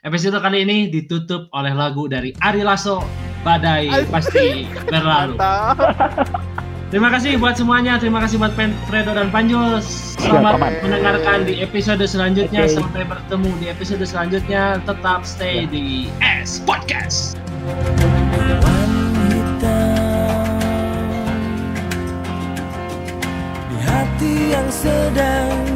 [0.06, 3.02] Episode kali ini ditutup oleh lagu dari Ari Lasso,
[3.42, 5.34] Badai pasti berlalu.
[6.94, 7.98] Terima kasih buat semuanya.
[7.98, 9.82] Terima kasih buat Pen- Fredo dan Panjul.
[9.82, 10.72] Selamat aman.
[10.86, 12.70] mendengarkan di episode selanjutnya.
[12.70, 12.78] Oke.
[12.78, 14.78] Sampai bertemu di episode selanjutnya.
[14.86, 15.74] Tetap stay Ya.
[15.74, 15.86] di
[16.22, 17.34] S Podcast.
[23.66, 25.75] di hati yang sedang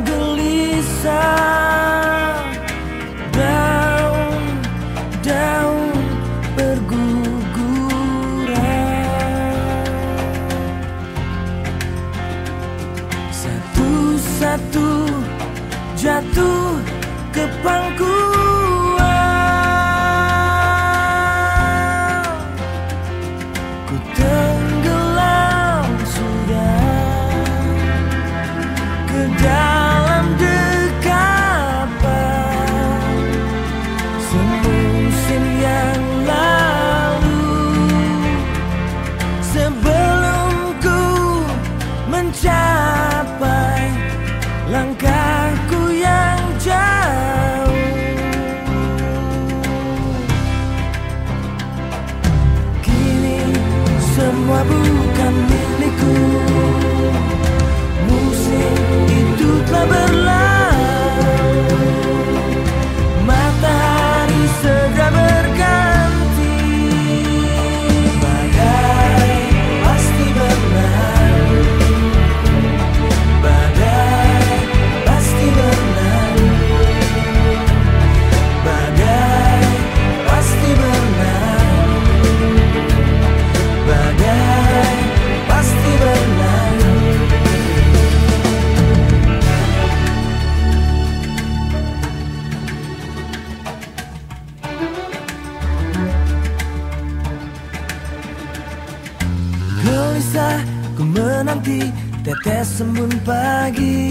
[101.00, 101.88] ku menanti
[102.20, 104.04] tetes embun pagi.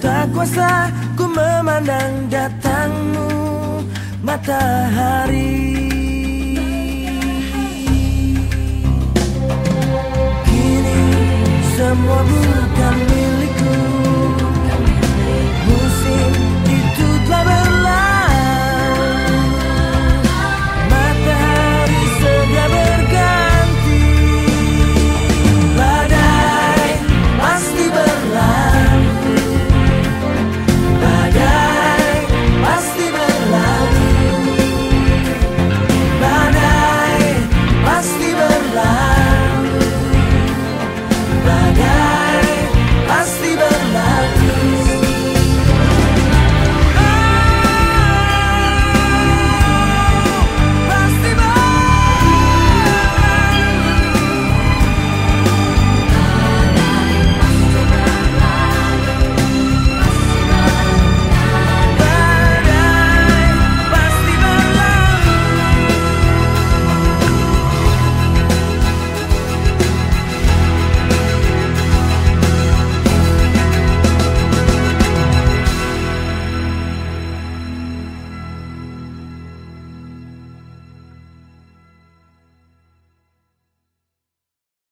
[0.00, 0.88] Tak kuasa
[1.20, 3.28] ku memandang datangmu
[4.24, 5.52] matahari.
[10.48, 11.00] Kini
[11.76, 13.76] semua bukan milikku.
[15.68, 16.32] Musim
[16.72, 17.75] itu telah berlalu